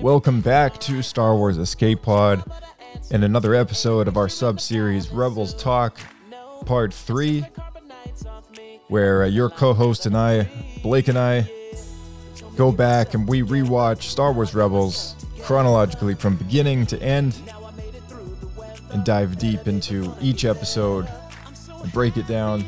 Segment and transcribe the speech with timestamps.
[0.00, 2.44] Welcome back to Star Wars Escape Pod
[3.10, 5.98] and another episode of our sub series Rebels Talk
[6.64, 7.44] Part 3,
[8.88, 10.48] where uh, your co host and I,
[10.82, 11.50] Blake and I,
[12.56, 17.38] go back and we rewatch Star Wars Rebels chronologically from beginning to end
[18.90, 21.08] and dive deep into each episode
[21.82, 22.64] and break it down.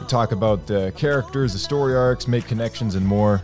[0.00, 3.42] We talk about the characters, the story arcs, make connections, and more.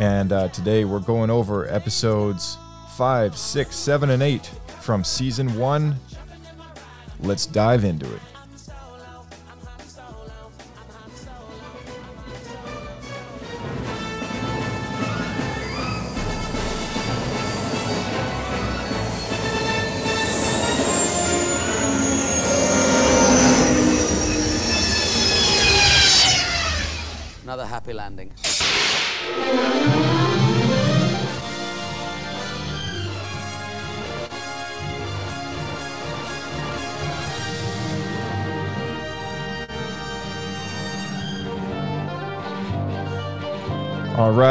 [0.00, 2.56] And uh, today we're going over episodes
[2.96, 4.46] 5, 6, 7, and 8
[4.80, 5.96] from season 1.
[7.20, 8.20] Let's dive into it.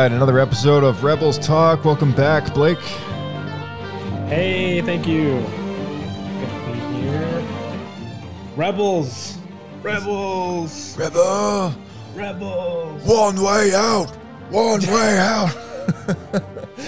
[0.07, 1.83] Right, another episode of Rebels Talk.
[1.83, 2.79] Welcome back, Blake.
[4.29, 5.33] Hey, thank you.
[6.39, 7.45] Good to be here.
[8.55, 9.37] Rebels!
[9.81, 10.97] Rebels!
[10.97, 11.75] Rebel!
[12.15, 13.03] Rebels!
[13.03, 14.09] One way out!
[14.49, 15.53] One way out!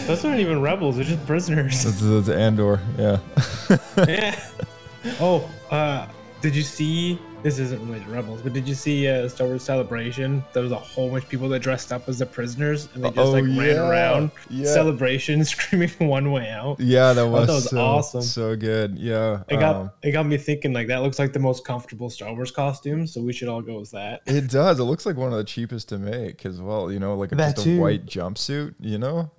[0.07, 1.83] Those aren't even rebels, they're just prisoners.
[1.83, 3.17] That's, that's Andor, yeah.
[4.07, 4.39] yeah.
[5.19, 6.07] Oh, uh,
[6.39, 7.19] did you see?
[7.41, 10.43] This isn't really rebels, but did you see uh, Star Wars Celebration?
[10.51, 13.09] There was a whole bunch of people that dressed up as the prisoners, and they
[13.11, 13.57] just Oh, like yeah.
[13.61, 14.65] ran around Yeah.
[14.73, 18.21] celebration, screaming "One Way Out." Yeah, that was, that was so, awesome.
[18.23, 18.99] so good.
[18.99, 19.43] Yeah.
[19.47, 22.33] It got um, it got me thinking like that looks like the most comfortable Star
[22.33, 24.19] Wars costume, so we should all go with that.
[24.25, 24.77] It does.
[24.81, 26.91] It looks like one of the cheapest to make as well.
[26.91, 28.75] You know, like a, That just a white jumpsuit.
[28.81, 29.31] You know,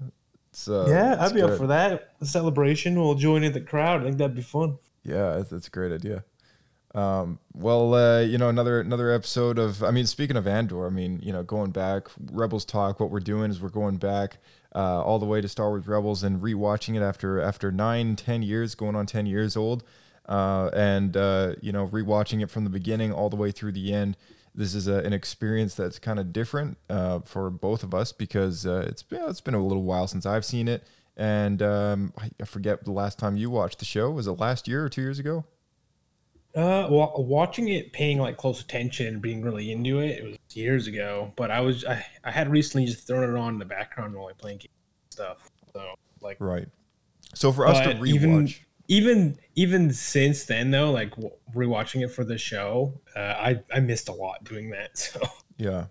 [0.51, 1.51] it's, uh, yeah, I'd be good.
[1.51, 2.19] up for that.
[2.19, 2.99] The celebration.
[2.99, 4.01] We'll join in the crowd.
[4.01, 4.79] I think that'd be fun.
[5.05, 6.25] Yeah, that's, that's a great idea.
[6.95, 9.83] Um, well, uh, you know, another another episode of.
[9.85, 12.99] I mean, speaking of Andor, I mean, you know, going back, Rebels talk.
[12.99, 14.39] What we're doing is we're going back
[14.75, 18.43] uh, all the way to Star Wars Rebels and rewatching it after after nine, ten
[18.43, 19.85] years, going on ten years old,
[20.29, 23.93] uh, and uh, you know, rewatching it from the beginning all the way through the
[23.93, 24.17] end.
[24.53, 28.67] This is a, an experience that's kind of different uh, for both of us because
[28.67, 30.83] uh, it's been it's been a little while since I've seen it,
[31.17, 34.11] and um, I, I forget the last time you watched the show.
[34.11, 35.45] Was it last year or two years ago?
[36.55, 40.19] Uh, wa- watching it, paying like close attention, being really into it.
[40.19, 43.53] It was years ago, but I was I, I had recently just thrown it on
[43.53, 44.63] in the background while I playing
[45.11, 45.49] stuff.
[45.73, 46.67] So like, Right.
[47.35, 48.55] So for us to rewatch, even
[48.89, 51.15] even even since then though, like
[51.55, 54.91] rewatching it for the show, uh, I I missed a lot doing that.
[54.97, 55.21] So
[55.57, 55.87] yeah,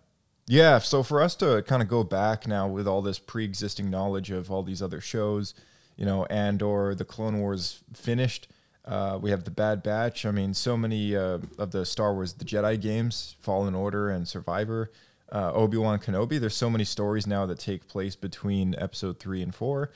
[0.48, 0.80] yeah.
[0.80, 4.52] So for us to kind of go back now with all this pre-existing knowledge of
[4.52, 5.54] all these other shows,
[5.96, 8.50] you know, Andor the Clone Wars finished.
[8.86, 10.26] Uh, we have the Bad Batch.
[10.26, 14.28] I mean, so many uh, of the Star Wars, the Jedi games, Fallen Order and
[14.28, 14.92] Survivor,
[15.32, 16.40] uh, Obi Wan Kenobi.
[16.40, 19.92] There's so many stories now that take place between Episode three and four,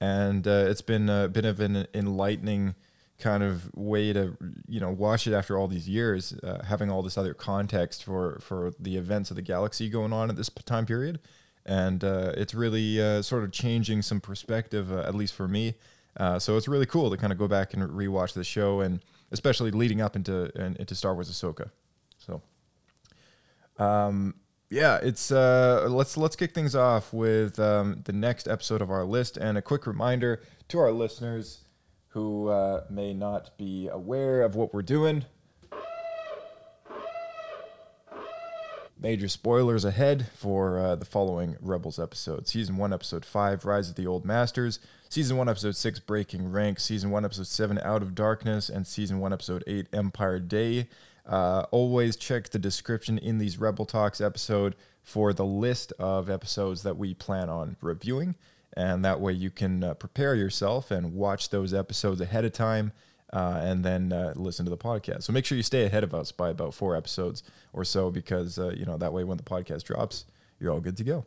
[0.00, 2.74] and uh, it's been a bit of an enlightening
[3.18, 4.36] kind of way to
[4.68, 8.38] you know watch it after all these years, uh, having all this other context for
[8.40, 11.18] for the events of the galaxy going on at this time period,
[11.64, 15.74] and uh, it's really sort of changing some perspective, at least for me.
[16.16, 19.00] Uh, so it's really cool to kind of go back and rewatch the show, and
[19.32, 21.70] especially leading up into and, into Star Wars Ahsoka.
[22.18, 22.42] So,
[23.78, 24.34] um,
[24.70, 29.04] yeah, it's uh, let's let's kick things off with um, the next episode of our
[29.04, 31.64] list, and a quick reminder to our listeners
[32.08, 35.24] who uh, may not be aware of what we're doing.
[38.98, 42.48] Major spoilers ahead for uh, the following Rebels episode.
[42.48, 44.78] Season 1, Episode 5, Rise of the Old Masters.
[45.10, 46.80] Season 1, Episode 6, Breaking Rank.
[46.80, 48.70] Season 1, Episode 7, Out of Darkness.
[48.70, 50.88] And Season 1, Episode 8, Empire Day.
[51.26, 56.82] Uh, always check the description in these Rebel Talks episode for the list of episodes
[56.82, 58.34] that we plan on reviewing.
[58.78, 62.92] And that way you can uh, prepare yourself and watch those episodes ahead of time
[63.32, 65.24] uh, and then uh, listen to the podcast.
[65.24, 67.42] So make sure you stay ahead of us by about four episodes
[67.72, 70.24] or so, because uh, you know that way when the podcast drops,
[70.60, 71.26] you're all good to go.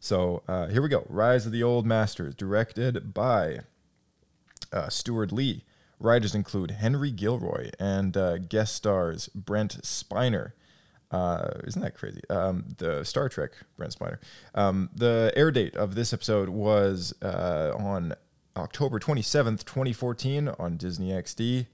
[0.00, 1.06] So uh, here we go.
[1.08, 3.60] Rise of the Old Masters, directed by
[4.72, 5.64] uh, Steward Lee.
[6.00, 10.52] Writers include Henry Gilroy and uh, guest stars Brent Spiner.
[11.10, 12.20] Uh, isn't that crazy?
[12.28, 14.18] Um, the Star Trek Brent Spiner.
[14.54, 18.14] Um, the air date of this episode was uh, on
[18.56, 21.66] October 27th, 2014, on Disney XD.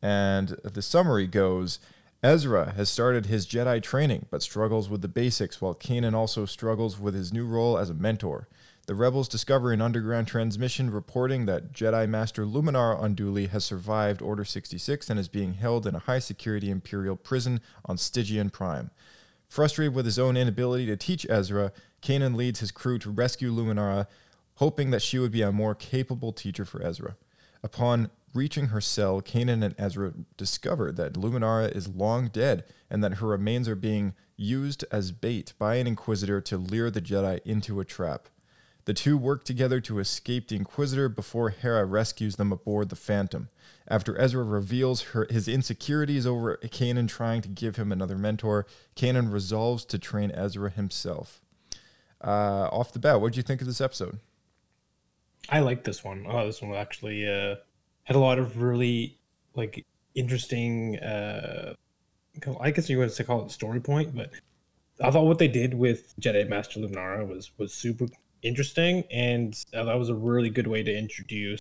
[0.00, 1.80] And the summary goes
[2.22, 7.00] Ezra has started his Jedi training, but struggles with the basics, while Kanan also struggles
[7.00, 8.46] with his new role as a mentor.
[8.86, 14.44] The rebels discover an underground transmission reporting that Jedi Master Luminara Unduli has survived Order
[14.44, 18.90] 66 and is being held in a high security Imperial prison on Stygeon Prime.
[19.48, 21.72] Frustrated with his own inability to teach Ezra,
[22.02, 24.06] Kanan leads his crew to rescue Luminara,
[24.60, 27.16] hoping that she would be a more capable teacher for Ezra.
[27.62, 33.14] Upon reaching her cell, Kanan and Ezra discover that Luminara is long dead and that
[33.14, 37.80] her remains are being used as bait by an Inquisitor to lure the Jedi into
[37.80, 38.28] a trap.
[38.84, 43.48] The two work together to escape the Inquisitor before Hera rescues them aboard the Phantom.
[43.88, 49.32] After Ezra reveals her, his insecurities over Kanan trying to give him another mentor, Kanan
[49.32, 51.40] resolves to train Ezra himself.
[52.22, 54.18] Uh, off the bat, what did you think of this episode?
[55.48, 56.26] I like this one.
[56.28, 57.56] Oh, this one actually uh,
[58.04, 59.18] had a lot of really
[59.54, 59.84] like
[60.14, 60.98] interesting.
[60.98, 61.74] Uh,
[62.60, 64.30] I guess you would say call it story point, but
[65.02, 68.06] I thought what they did with Jedi Master Luminara was was super
[68.42, 71.60] interesting, and that was a really good way to introduce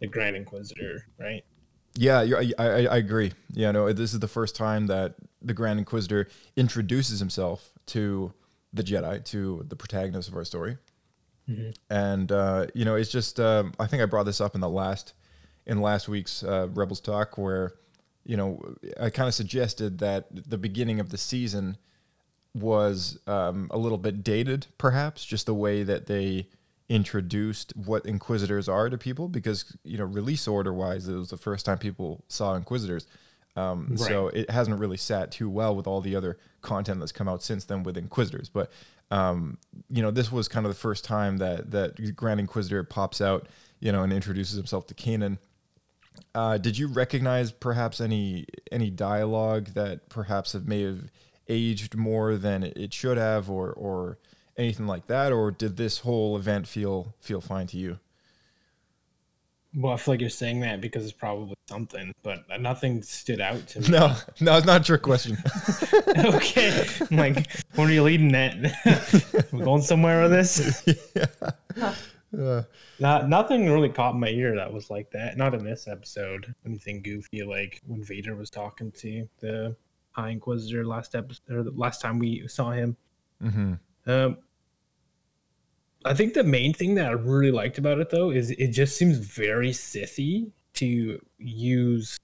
[0.00, 1.44] the Grand Inquisitor, right?
[1.94, 3.32] Yeah, I, I, I agree.
[3.52, 8.32] Yeah, no, this is the first time that the Grand Inquisitor introduces himself to
[8.72, 10.76] the Jedi, to the protagonist of our story.
[11.90, 14.68] And uh, you know, it's just um, I think I brought this up in the
[14.68, 15.14] last
[15.66, 17.74] in last week's uh, Rebels talk where
[18.24, 21.76] you know I kind of suggested that the beginning of the season
[22.54, 26.48] was um, a little bit dated, perhaps, just the way that they
[26.88, 31.36] introduced what Inquisitors are to people, because you know, release order wise, it was the
[31.36, 33.06] first time people saw Inquisitors.
[33.56, 37.28] Um, So it hasn't really sat too well with all the other content that's come
[37.28, 38.48] out since then with Inquisitors.
[38.48, 38.70] But
[39.10, 39.58] um,
[39.88, 43.48] you know, this was kind of the first time that that Grand Inquisitor pops out,
[43.80, 45.38] you know, and introduces himself to Kanan.
[46.34, 51.10] Uh, did you recognize perhaps any any dialogue that perhaps have may have
[51.48, 54.18] aged more than it should have, or or
[54.56, 57.98] anything like that, or did this whole event feel feel fine to you?
[59.78, 63.66] Well, I feel like you're saying that because it's probably something, but nothing stood out
[63.68, 63.88] to me.
[63.90, 65.36] No, no, it's not a trick question.
[66.18, 69.46] okay, I'm like, when are you leading that?
[69.52, 70.82] We're going somewhere with this.
[72.32, 72.62] Yeah.
[72.98, 75.36] Not nothing really caught my ear that was like that.
[75.36, 76.54] Not in this episode.
[76.64, 79.76] Anything goofy like when Vader was talking to the
[80.12, 82.96] High Inquisitor last episode or the last time we saw him.
[84.06, 84.38] Um,
[86.06, 88.96] I think the main thing that I really liked about it though is it just
[88.96, 92.18] seems very Sithy to use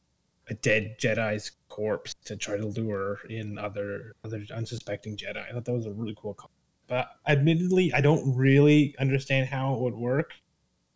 [0.48, 5.48] a dead Jedi's corpse to try to lure in other other unsuspecting Jedi.
[5.48, 6.34] I thought that was a really cool.
[6.34, 6.54] Concept.
[6.86, 10.32] But admittedly, I don't really understand how it would work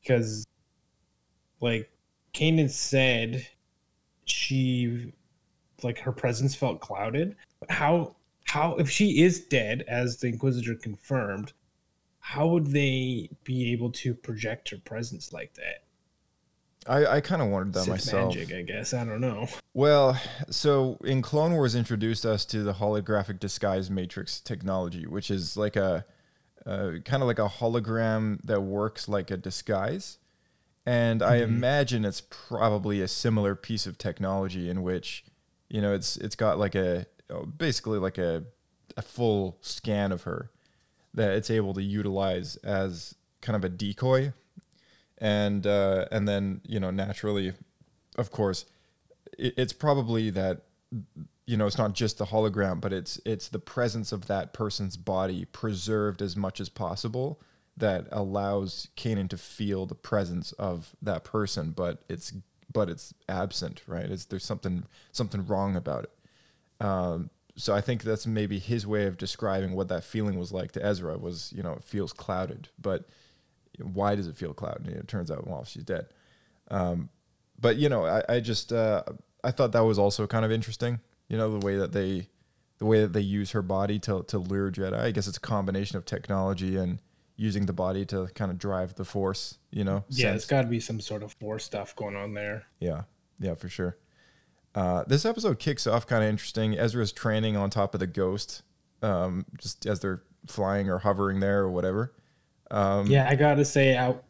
[0.03, 0.45] because,
[1.61, 1.91] like,
[2.35, 3.47] Kanan said,
[4.27, 5.15] she
[5.83, 7.37] like her presence felt clouded.
[7.61, 11.53] But how how if she is dead, as the Inquisitor confirmed,
[12.27, 15.85] how would they be able to project her presence like that?
[16.85, 18.35] I, I kind of wondered that Sith myself.
[18.35, 18.93] magic, I guess.
[18.93, 19.47] I don't know.
[19.75, 25.57] Well, so in Clone Wars introduced us to the holographic disguise matrix technology, which is
[25.57, 26.05] like a
[26.67, 30.19] uh, kind of like a hologram that works like a disguise.
[30.85, 35.25] And I imagine it's probably a similar piece of technology in which,
[35.69, 37.07] you know, it's it's got like a
[37.57, 38.47] basically like a
[38.97, 40.51] a full scan of her
[41.17, 44.33] that it's able to utilize as kind of a decoy
[45.19, 47.53] and uh, and then you know naturally,
[48.17, 48.67] of course,
[49.39, 50.63] it, it's probably that
[51.47, 54.97] you know it's not just the hologram, but it's it's the presence of that person's
[54.97, 57.41] body preserved as much as possible
[57.79, 62.33] that allows Kanan to feel the presence of that person, but it's
[62.73, 64.07] but it's absent, right?
[64.07, 66.85] It's there's something something wrong about it.
[66.85, 70.73] Um, so I think that's maybe his way of describing what that feeling was like
[70.73, 73.09] to Ezra was, you know, it feels clouded, but
[73.81, 74.87] why does it feel clouded?
[74.87, 76.07] And it turns out, well, she's dead.
[76.71, 77.09] Um,
[77.59, 79.03] but you know, I, I just uh,
[79.43, 81.01] I thought that was also kind of interesting.
[81.29, 82.29] You know, the way that they
[82.79, 84.99] the way that they use her body to to lure Jedi.
[84.99, 87.01] I guess it's a combination of technology and
[87.37, 89.59] using the body to kind of drive the force.
[89.71, 90.43] You know, Yeah, sense.
[90.43, 92.65] it's got to be some sort of force stuff going on there.
[92.81, 93.03] Yeah.
[93.39, 93.97] yeah, for sure.
[94.77, 96.79] Uh, this episode kicks off kind of interesting.
[96.79, 98.63] Ezra's training on top of the ghost,
[99.03, 102.13] um, just as they're flying or hovering there or whatever.
[102.71, 104.23] Um, yeah, I gotta say, out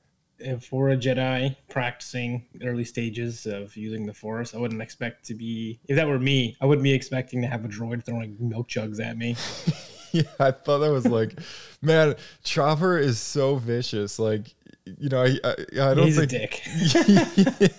[0.60, 5.80] for a Jedi practicing early stages of using the Force, I wouldn't expect to be.
[5.88, 9.00] If that were me, I wouldn't be expecting to have a droid throwing milk jugs
[9.00, 9.36] at me.
[10.12, 11.38] yeah, I thought that was like,
[11.82, 14.18] man, Chopper is so vicious.
[14.18, 14.54] Like,
[14.98, 15.54] you know, I, I,
[15.90, 16.32] I don't He's think.
[16.32, 16.38] a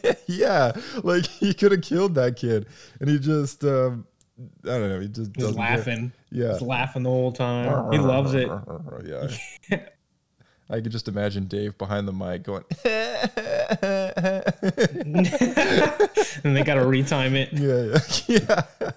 [0.06, 0.20] dick.
[0.28, 0.74] yeah,
[1.04, 2.68] like he could have killed that kid,
[3.00, 4.06] and he just, um,
[4.66, 5.54] I don't know, he just He's care.
[5.54, 6.12] laughing.
[6.32, 6.54] Yeah.
[6.54, 7.92] He's laughing the whole time.
[7.92, 8.50] He loves it.
[9.06, 9.80] Yeah.
[10.70, 12.66] I could just imagine Dave behind the mic going,
[16.44, 17.54] and they gotta retime it.
[17.54, 17.98] yeah,
[18.28, 18.64] yeah.
[18.82, 18.92] yeah.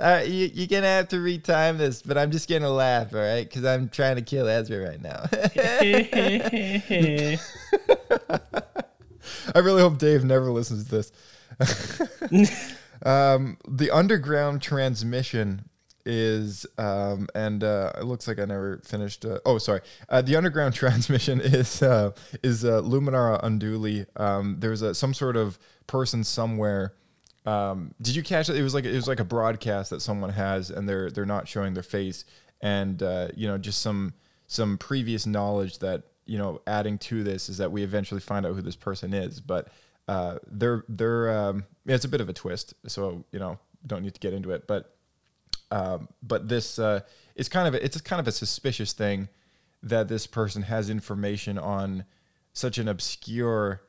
[0.00, 3.46] Uh, you, you're gonna have to retime this, but I'm just gonna laugh, all right?
[3.46, 5.26] Because I'm trying to kill Ezra right now.
[9.54, 11.12] I really hope Dave never listens to this.
[13.02, 15.68] um, the underground transmission
[16.06, 19.24] is, um, and uh, it looks like I never finished.
[19.24, 19.80] Uh, oh, sorry.
[20.08, 24.06] Uh, the underground transmission is uh, is uh, Luminara Unduli.
[24.18, 26.94] Um, there's a, some sort of person somewhere.
[27.46, 28.56] Um, did you catch it?
[28.56, 31.48] It was like it was like a broadcast that someone has, and they're they're not
[31.48, 32.24] showing their face,
[32.60, 34.14] and uh, you know just some
[34.46, 38.54] some previous knowledge that you know adding to this is that we eventually find out
[38.54, 39.68] who this person is, but
[40.08, 44.14] uh, they're they're um, it's a bit of a twist, so you know don't need
[44.14, 44.94] to get into it, but
[45.70, 47.00] um, but this uh,
[47.34, 49.28] it's kind of a, it's kind of a suspicious thing
[49.82, 52.04] that this person has information on
[52.52, 53.82] such an obscure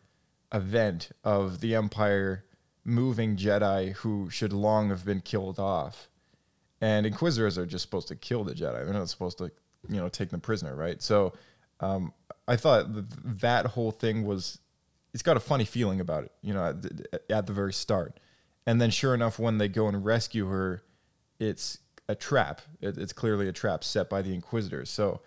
[0.53, 2.46] event of the Empire
[2.83, 6.09] moving Jedi who should long have been killed off.
[6.81, 8.83] And Inquisitors are just supposed to kill the Jedi.
[8.85, 9.51] They're not supposed to,
[9.88, 11.01] you know, take them prisoner, right?
[11.01, 11.33] So
[11.79, 12.13] um,
[12.47, 14.59] I thought that, that whole thing was,
[15.13, 18.19] it's got a funny feeling about it, you know, at, at the very start.
[18.65, 20.81] And then sure enough, when they go and rescue her,
[21.39, 22.61] it's a trap.
[22.79, 24.89] It, it's clearly a trap set by the Inquisitors.
[24.89, 25.21] So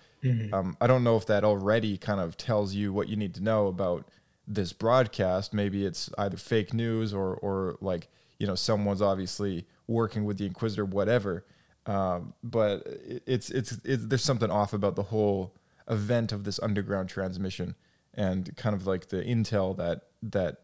[0.53, 3.43] um, I don't know if that already kind of tells you what you need to
[3.43, 4.09] know about
[4.47, 5.55] this broadcast.
[5.55, 8.09] Maybe it's either fake news or, or like,
[8.39, 11.45] you know, someone's obviously working with the Inquisitor, whatever.
[11.87, 12.83] Um, but
[13.27, 15.55] it's, it's, it's, there's something off about the whole
[15.89, 17.75] event of this underground transmission
[18.15, 20.59] and kind of like the intel that, that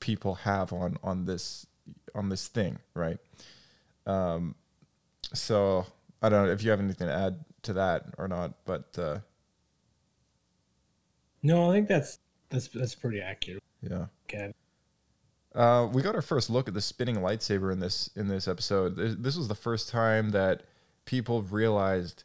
[0.00, 1.66] people have on, on this,
[2.14, 2.78] on this thing.
[2.94, 3.18] Right.
[4.06, 4.54] Um,
[5.32, 5.86] so
[6.20, 9.18] I don't know if you have anything to add to that or not, but uh,
[11.42, 12.18] No, I think that's
[12.52, 13.62] that's that's pretty accurate.
[13.82, 14.06] yeah.
[14.28, 14.52] Okay.
[15.54, 18.96] Uh, we got our first look at the spinning lightsaber in this in this episode.
[18.96, 20.62] This this was the first time that
[21.04, 22.24] people realized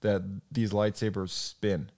[0.00, 1.90] that these lightsabers spin.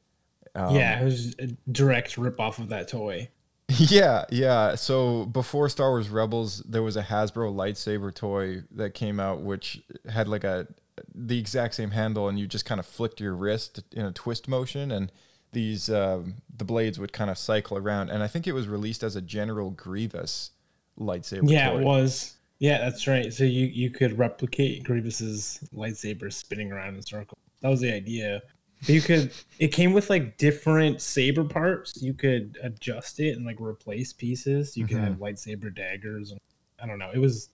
[0.54, 3.28] Um, yeah, it was a direct rip off of that toy.
[3.76, 4.74] Yeah, yeah.
[4.74, 9.80] So before Star Wars Rebels, there was a Hasbro lightsaber toy that came out, which
[10.08, 10.66] had like a
[11.14, 14.48] the exact same handle, and you just kind of flicked your wrist in a twist
[14.48, 15.12] motion, and
[15.52, 18.10] these um, the blades would kind of cycle around.
[18.10, 20.50] And I think it was released as a General Grievous
[20.98, 21.50] lightsaber.
[21.50, 21.80] Yeah, toy.
[21.80, 22.36] it was.
[22.58, 23.32] Yeah, that's right.
[23.32, 27.38] So you you could replicate Grievous's lightsaber spinning around in a circle.
[27.62, 28.42] That was the idea.
[28.80, 29.32] But you could.
[29.58, 32.00] It came with like different saber parts.
[32.02, 34.76] You could adjust it and like replace pieces.
[34.76, 35.04] You could Mhm.
[35.04, 36.30] have lightsaber daggers.
[36.30, 36.40] And,
[36.82, 37.10] I don't know.
[37.12, 37.50] It was,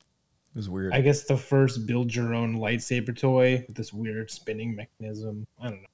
[0.55, 0.93] It was weird.
[0.93, 5.45] I guess, the first build your own lightsaber toy with this weird spinning mechanism.
[5.61, 5.89] I don't know.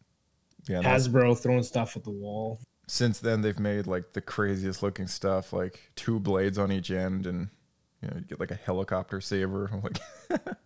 [0.68, 2.60] Yeah, Hasbro throwing stuff at the wall.
[2.86, 7.26] since then they've made like the craziest looking stuff, like two blades on each end,
[7.26, 7.48] and
[8.00, 9.70] you know you get like a helicopter saber.
[9.82, 9.98] Like,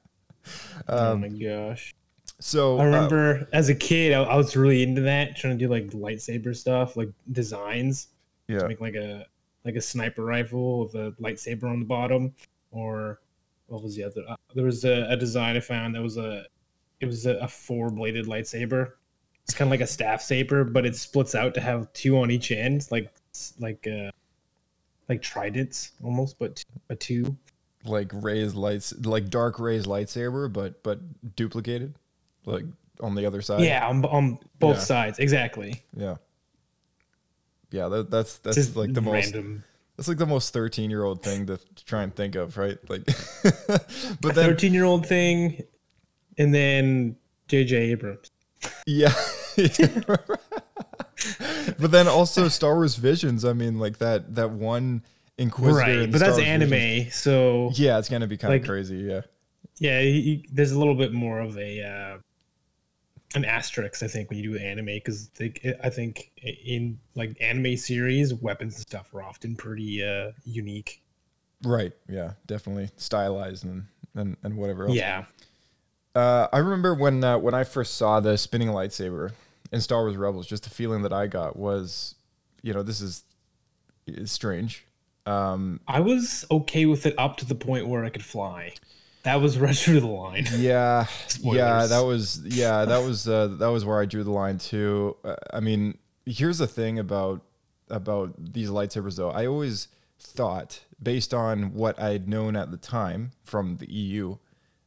[0.88, 1.94] oh um, my gosh.
[2.40, 5.64] so I uh, remember as a kid, I, I was really into that, trying to
[5.64, 8.08] do like lightsaber stuff, like designs.
[8.48, 9.26] yeah, to make like a
[9.64, 12.34] like a sniper rifle with a lightsaber on the bottom,
[12.70, 13.20] or
[13.66, 14.22] what was the other?
[14.28, 16.44] Uh, there was a, a design I found that was a
[17.00, 18.92] it was a, a four bladed lightsaber.
[19.46, 22.30] It's kind of like a staff saber, but it splits out to have two on
[22.32, 23.12] each end, like
[23.60, 24.10] like uh
[25.08, 27.36] like tridents almost, but a two.
[27.84, 30.98] like Rey's lights, like Dark Rey's lightsaber, but but
[31.36, 31.94] duplicated,
[32.44, 32.64] like
[33.00, 33.60] on the other side.
[33.62, 34.82] yeah, on, on both Yeah.
[34.82, 35.80] sides, exactly.
[35.96, 36.16] yeah,
[37.70, 37.86] yeah.
[37.88, 39.32] That, that's that's Just like the most
[39.96, 42.78] that's like the most thirteen year old thing to try and think of, right?
[42.90, 43.04] Like,
[44.20, 45.62] but then Thirteen year old thing,
[46.36, 47.16] and then
[47.48, 47.76] J.J.
[47.92, 48.30] Abrams.
[48.86, 49.12] Yeah.
[51.78, 53.44] but then also Star Wars Visions.
[53.44, 55.02] I mean, like that that one
[55.38, 55.90] Inquisitor.
[55.90, 58.68] in right, but that's Wars anime, Visions- so Yeah, it's gonna be kind Like- of
[58.68, 58.96] crazy.
[58.98, 59.22] Yeah.
[59.78, 62.18] yeah, you- there's a little bit more of a uh,
[63.34, 65.30] an asterisk, I think, when you do anime, because
[65.82, 66.30] I think
[66.64, 71.02] in like anime series, weapons and stuff are often pretty uh, unique.
[71.62, 71.92] Right.
[72.08, 72.32] Yeah.
[72.46, 74.94] Definitely stylized and and, and whatever else.
[74.96, 75.24] Yeah.
[76.14, 79.32] Uh, I remember when uh, when I first saw the spinning lightsaber
[79.72, 82.14] in Star Wars Rebels, just the feeling that I got was,
[82.62, 83.24] you know, this is,
[84.06, 84.86] is strange.
[85.26, 88.74] Um, I was okay with it up to the point where I could fly.
[89.24, 90.46] That was right through the line.
[90.56, 91.06] Yeah,
[91.40, 95.16] yeah, that was yeah, that was uh, that was where I drew the line too.
[95.24, 97.42] Uh, I mean, here's the thing about
[97.90, 99.30] about these lightsabers though.
[99.30, 104.36] I always thought, based on what I had known at the time from the EU,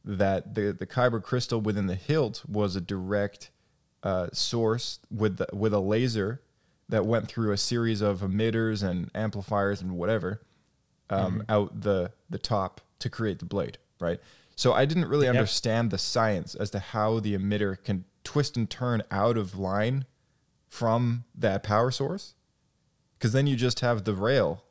[0.04, 3.50] that the the kyber crystal within the hilt was a direct
[4.02, 6.40] uh, source with the, with a laser
[6.88, 10.40] that went through a series of emitters and amplifiers and whatever
[11.10, 14.20] um, out the the top to create the blade, right?
[14.56, 18.68] So I didn't really understand the science as to how the emitter can twist and
[18.68, 20.04] turn out of line
[20.68, 22.34] from that power source,
[23.18, 24.64] because then you just have the rail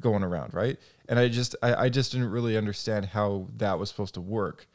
[0.00, 0.78] going around, right?
[1.08, 4.66] And I just I, I just didn't really understand how that was supposed to work.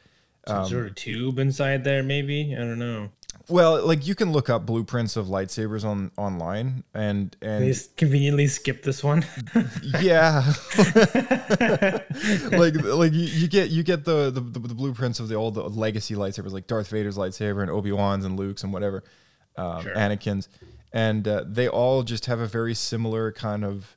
[0.47, 2.55] Some Um, sort of tube inside there, maybe.
[2.55, 3.09] I don't know.
[3.49, 8.47] Well, like you can look up blueprints of lightsabers on online, and and They conveniently
[8.47, 9.25] skip this one.
[10.01, 10.53] Yeah.
[12.51, 16.15] like like you, you get you get the, the the blueprints of the old legacy
[16.15, 19.03] lightsabers like Darth Vader's lightsaber and Obi Wan's and Luke's and whatever,
[19.55, 19.95] um, Sure.
[19.95, 20.49] Anakin's,
[20.91, 23.95] and uh, they all just have a very similar kind of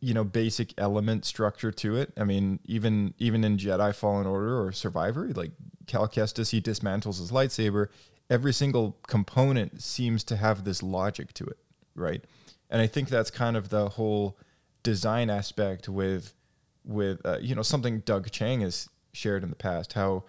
[0.00, 2.12] you know basic element structure to it.
[2.16, 5.52] I mean, even even in Jedi Fallen Order or Survivor, like
[5.86, 7.88] Cal Kestis, he dismantles his lightsaber.
[8.28, 11.58] Every single component seems to have this logic to it,
[11.94, 12.24] right?
[12.68, 14.38] And I think that's kind of the whole
[14.82, 16.34] design aspect with
[16.84, 19.92] with uh, you know something Doug Chiang has shared in the past.
[19.92, 20.24] How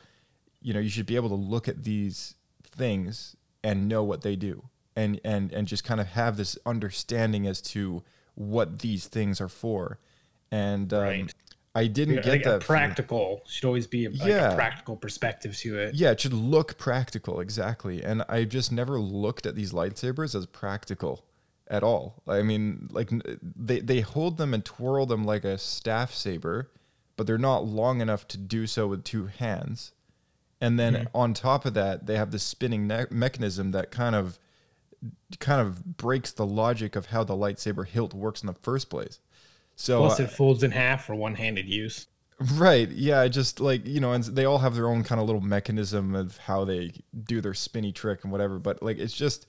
[0.61, 4.35] you know you should be able to look at these things and know what they
[4.35, 8.03] do and and and just kind of have this understanding as to
[8.35, 9.99] what these things are for
[10.51, 11.33] and um, Right.
[11.77, 13.41] I didn't Like get a that practical.
[13.47, 14.51] Should always be a, like Yeah.
[14.51, 15.95] a practical perspective to it.
[15.95, 18.03] yeah it should look practical exactly.
[18.03, 21.23] And i just never looked at these lightsabers as practical
[21.69, 22.23] at all.
[22.27, 23.09] I mean like
[23.41, 26.71] they, they hold them and twirl them like a staff saber
[27.15, 29.91] but they're not long enough to do so with two hands.
[30.61, 31.17] And then mm-hmm.
[31.17, 34.39] on top of that they have this spinning ne- mechanism that kind of
[35.39, 39.19] kind of breaks the logic of how the lightsaber hilt works in the first place
[39.79, 42.07] so Plus, uh, it folds in half for one-handed use.
[42.55, 42.89] Right.
[42.89, 43.21] Yeah.
[43.21, 46.13] I Just like, you know, and they all have their own kind of little mechanism
[46.15, 46.91] of how they
[47.23, 48.59] do their spinny trick and whatever.
[48.59, 49.47] But like, it's just,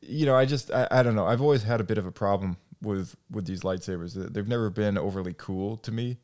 [0.00, 1.26] you know, I just, I, I don't know.
[1.26, 4.14] I've always had a bit of a problem with, with these lightsabers.
[4.14, 6.18] They- They've never been overly cool to me.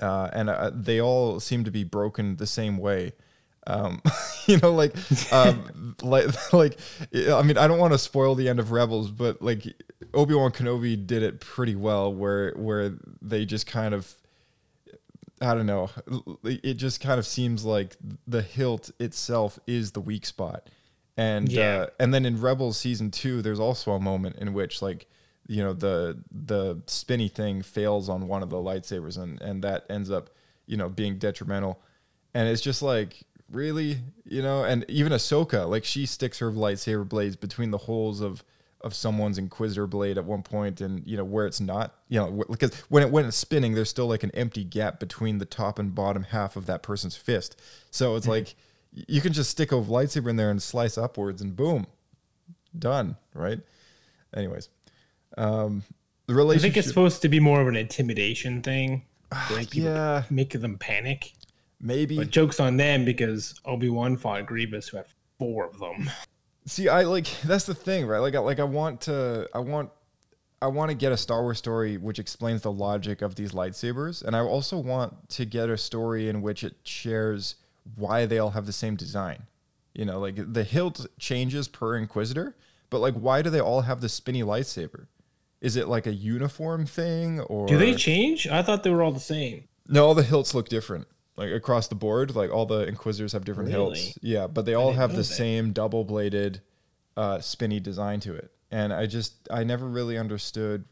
[0.00, 3.12] Uh, and uh, they all seem to be broken the same way.
[3.66, 4.02] Um,
[4.46, 4.94] you know, like,
[5.32, 6.78] um, like, like,
[7.14, 9.64] I mean, I don't want to spoil the end of Rebels, but like
[10.14, 14.12] Obi Wan Kenobi did it pretty well, where where they just kind of,
[15.40, 15.90] I don't know,
[16.44, 17.96] it just kind of seems like
[18.26, 20.68] the hilt itself is the weak spot,
[21.16, 21.82] and Yeah.
[21.82, 25.06] uh, and then in Rebels season two, there's also a moment in which like
[25.48, 29.84] you know the the spinny thing fails on one of the lightsabers and and that
[29.90, 30.30] ends up
[30.66, 31.82] you know being detrimental
[32.32, 37.08] and it's just like really you know and even Ahsoka like she sticks her lightsaber
[37.08, 38.42] blades between the holes of
[38.80, 42.44] of someone's inquisitor blade at one point and you know where it's not you know
[42.50, 45.78] because when it when it's spinning there's still like an empty gap between the top
[45.78, 47.60] and bottom half of that person's fist
[47.90, 48.54] so it's like
[48.92, 51.86] you can just stick a lightsaber in there and slice upwards and boom
[52.76, 53.60] done right
[54.34, 54.68] anyways
[55.38, 55.84] um
[56.26, 56.70] the relationship.
[56.70, 59.02] I think it's supposed to be more of an intimidation thing.
[59.48, 61.32] people- yeah make them panic.
[61.82, 65.06] Maybe But jokes on them because Obi Wan fought Grievous, who had
[65.38, 66.10] four of them.
[66.64, 68.20] See, I like that's the thing, right?
[68.20, 69.90] Like, I, like I want to, I want,
[70.62, 74.22] I want to get a Star Wars story which explains the logic of these lightsabers,
[74.24, 77.56] and I also want to get a story in which it shares
[77.96, 79.42] why they all have the same design.
[79.92, 82.56] You know, like the hilt changes per Inquisitor,
[82.90, 85.06] but like, why do they all have the spinny lightsaber?
[85.60, 88.46] Is it like a uniform thing, or Do they change?
[88.46, 89.64] I thought they were all the same.
[89.88, 91.08] no, all the hilts look different.
[91.42, 94.16] Like across the board, like all the Inquisitors have different hilts.
[94.22, 95.24] Yeah, but they all have the that.
[95.24, 96.60] same double bladed,
[97.16, 98.52] uh, spinny design to it.
[98.70, 100.84] And I just, I never really understood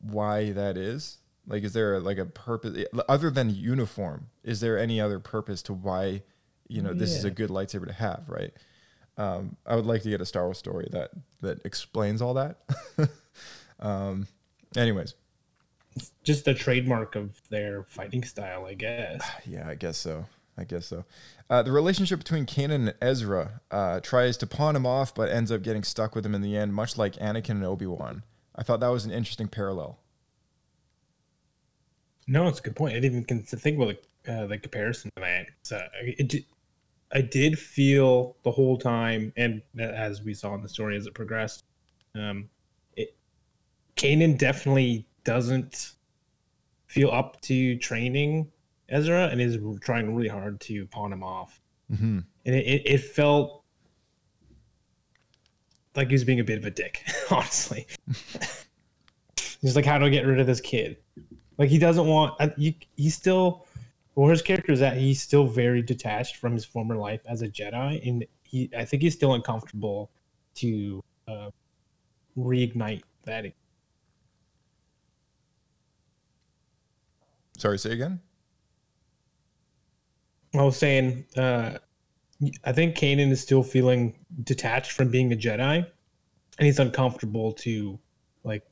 [0.00, 1.18] why that is.
[1.48, 4.28] Like, is there like a purpose other than uniform?
[4.44, 6.22] Is there any other purpose to why,
[6.68, 8.28] you know, this is a good lightsaber to have?
[8.28, 8.52] Right.
[9.18, 12.58] Um, I would like to get a Star Wars story that that explains all that.
[13.80, 14.28] um,
[14.76, 15.14] anyways,
[16.22, 19.22] Just the trademark of their fighting style, I guess.
[19.46, 20.26] Yeah, I guess so.
[20.58, 21.04] I guess so.
[21.50, 25.52] Uh, the relationship between Kanan and Ezra uh, tries to pawn him off, but ends
[25.52, 28.22] up getting stuck with him in the end, much like Anakin and Obi Wan.
[28.54, 29.98] I thought that was an interesting parallel.
[32.26, 32.96] No, it's a good point.
[32.96, 35.46] I didn't even think about the, uh, the comparison to that.
[35.62, 36.44] So it,
[37.12, 41.14] I did feel the whole time, and as we saw in the story as it
[41.14, 41.64] progressed,
[42.14, 42.48] um,
[42.96, 43.14] it
[43.96, 45.92] Kanan definitely doesn't
[46.86, 48.50] feel up to training
[48.88, 51.60] Ezra and is trying really hard to pawn him off.
[51.92, 52.20] Mm-hmm.
[52.46, 53.62] And it, it, it felt
[55.94, 57.86] like he was being a bit of a dick, honestly.
[59.60, 60.96] He's like, how do I get rid of this kid?
[61.58, 62.34] Like he doesn't want.
[62.40, 63.66] uh, You, he's still
[64.14, 64.96] where his character is at.
[64.96, 68.70] He's still very detached from his former life as a Jedi, and he.
[68.76, 70.10] I think he's still uncomfortable
[70.56, 71.50] to uh,
[72.36, 73.46] reignite that.
[77.56, 78.20] Sorry, say again.
[80.54, 81.78] I was saying, uh,
[82.64, 84.14] I think Kanan is still feeling
[84.44, 85.86] detached from being a Jedi,
[86.58, 87.98] and he's uncomfortable to
[88.44, 88.62] like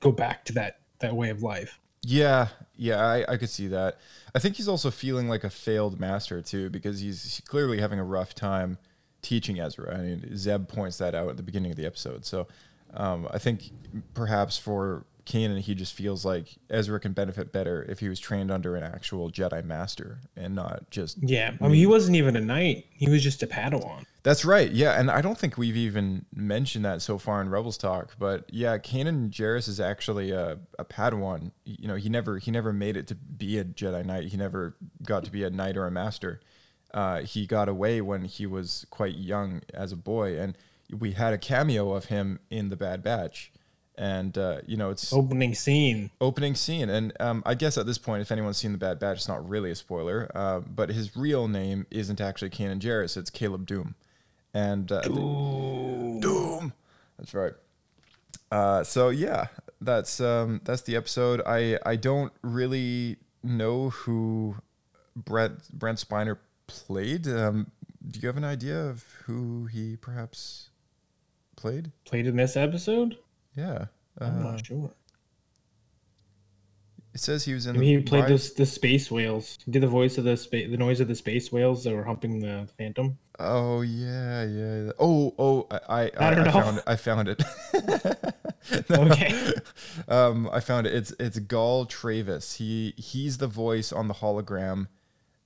[0.00, 1.78] go back to that that way of life.
[2.04, 3.98] Yeah, yeah, I, I could see that.
[4.34, 8.04] I think he's also feeling like a failed master too, because he's clearly having a
[8.04, 8.78] rough time
[9.20, 9.96] teaching Ezra.
[9.96, 12.24] I mean, Zeb points that out at the beginning of the episode.
[12.24, 12.48] So
[12.94, 13.70] um, I think
[14.14, 18.50] perhaps for Kanan, he just feels like Ezra can benefit better if he was trained
[18.50, 21.18] under an actual Jedi master and not just.
[21.22, 24.04] Yeah, I mean, he wasn't even a knight; he was just a Padawan.
[24.24, 24.70] That's right.
[24.70, 28.14] Yeah, and I don't think we've even mentioned that so far in Rebels talk.
[28.18, 31.50] But yeah, Kanan Jarrus is actually a, a Padawan.
[31.64, 34.24] You know, he never he never made it to be a Jedi Knight.
[34.24, 36.40] He never got to be a knight or a master.
[36.94, 40.56] Uh, he got away when he was quite young as a boy, and
[40.96, 43.52] we had a cameo of him in the Bad Batch.
[43.98, 46.10] And uh, you know, it's Opening scene.
[46.20, 46.88] opening scene.
[46.88, 49.46] And um, I guess at this point, if anyone's seen the Bad Batch, it's not
[49.46, 50.30] really a spoiler.
[50.34, 53.94] Uh, but his real name isn't actually Kanan Jarrus; it's Caleb Dume.
[54.54, 56.20] And uh, Dume.
[56.22, 56.72] Dume.
[57.18, 57.52] That's right.
[58.50, 59.46] Uh, so yeah,
[59.80, 61.42] that's um, that's the episode.
[61.46, 64.56] I I don't really know who
[65.14, 67.28] Brent Brent Spiner played.
[67.28, 67.70] Um,
[68.10, 70.70] do you have an idea of who he perhaps
[71.56, 71.92] played?
[72.04, 73.16] Played in this episode?
[73.56, 73.86] Yeah.
[74.18, 74.90] I'm Uh, not sure.
[77.14, 77.74] it says he was in.
[77.74, 79.58] Maybe he the played Rise- those the space whales.
[79.64, 82.04] He did the voice of the space, the noise of the space whales that were
[82.04, 83.18] humping the Phantom.
[83.38, 84.84] Oh yeah, yeah.
[84.84, 84.92] yeah.
[84.98, 86.52] Oh, oh, I, I, I don't know.
[86.52, 86.84] found it.
[86.86, 87.42] I found it.
[88.90, 89.02] no.
[89.10, 89.52] Okay.
[90.08, 90.94] um, I found it.
[90.94, 92.56] It's it's Gall Trayvis.
[92.56, 94.86] He he's the voice on the hologram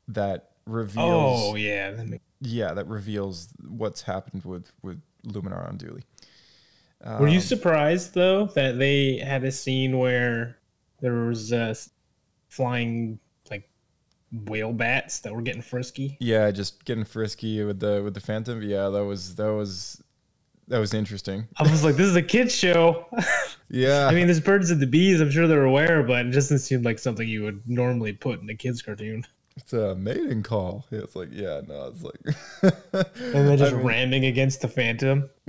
[0.09, 1.41] that reveals.
[1.43, 6.03] Oh yeah, that makes yeah, that reveals what's happened with with Luminara Unduli.
[7.21, 10.59] Were Um, you surprised though that they had a scene where
[11.01, 11.75] there was uh,
[12.49, 13.19] flying
[13.51, 13.69] like
[14.47, 16.17] whale bats that were getting frisky?
[16.21, 18.61] Yeah, just getting frisky with the with the Phantom.
[18.63, 20.03] Yeah, that was that was
[20.69, 21.47] that was interesting.
[21.59, 23.07] I was like, "This is a kids show."
[23.69, 25.21] Yeah, I mean, there's birds and the bees.
[25.21, 28.49] I'm sure they're aware, but it doesn't seem like something you would normally put in
[28.49, 29.27] a kids cartoon.
[29.57, 30.87] it's a mating call.
[30.93, 32.37] Yeah, it's like yeah, no, it's like.
[33.35, 35.29] And then just I mean- ramming against the Phantom.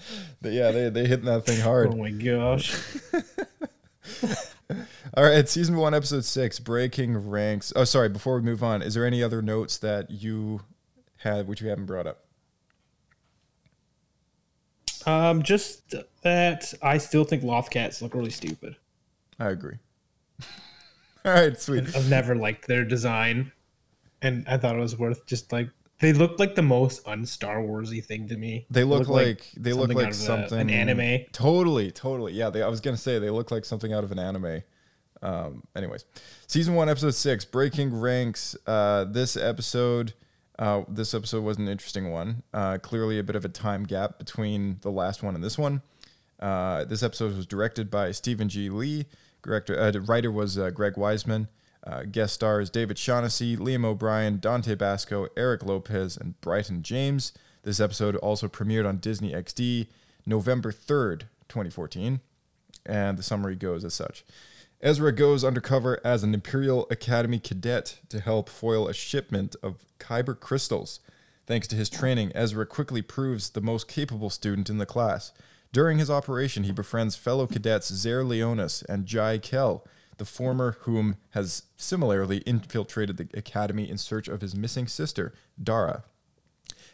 [0.40, 1.92] But yeah, they they hitting that thing hard.
[1.92, 2.80] Oh my gosh!
[5.14, 7.72] All right, season one, episode six, breaking ranks.
[7.74, 8.08] Oh, sorry.
[8.08, 10.60] Before we move on, is there any other notes that you
[11.18, 12.24] had which you haven't brought up?
[15.06, 18.76] Um, just that I still think Lothcats look really stupid.
[19.38, 19.78] I agree.
[21.24, 21.96] All right, sweet.
[21.96, 23.52] I've never liked their design,
[24.22, 28.04] and I thought it was worth just like they look like the most un-Star Warsy
[28.04, 28.66] thing to me.
[28.70, 31.24] They look like they look something like out of a- something an anime.
[31.32, 32.32] Totally, totally.
[32.32, 34.62] Yeah, they, I was gonna say they look like something out of an anime.
[35.20, 36.04] Um, anyways,
[36.46, 38.56] season one, episode six, breaking ranks.
[38.66, 40.14] Uh, this episode,
[40.58, 42.42] uh, this episode was an interesting one.
[42.54, 45.82] Uh, clearly, a bit of a time gap between the last one and this one.
[46.38, 48.70] Uh, this episode was directed by Stephen G.
[48.70, 49.06] Lee.
[49.42, 51.48] Director, uh, the writer was uh, Greg Weisman.
[51.84, 57.32] Uh, guest stars David Shaughnessy, Liam O'Brien, Dante Basco, Eric Lopez, and Brighton James.
[57.62, 59.88] This episode also premiered on Disney XD
[60.26, 62.20] November 3rd, 2014.
[62.86, 64.24] And the summary goes as such
[64.80, 70.38] Ezra goes undercover as an Imperial Academy cadet to help foil a shipment of Kyber
[70.38, 71.00] crystals.
[71.46, 75.32] Thanks to his training, Ezra quickly proves the most capable student in the class.
[75.72, 79.84] During his operation, he befriends fellow cadets Zare Leonis and Jai Kell,
[80.18, 86.02] the former whom has similarly infiltrated the academy in search of his missing sister, Dhara.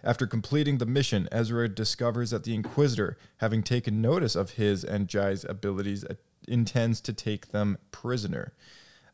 [0.03, 5.09] After completing the mission, Ezra discovers that the Inquisitor, having taken notice of his and
[5.09, 6.15] Jai's abilities, uh,
[6.47, 8.53] intends to take them prisoner.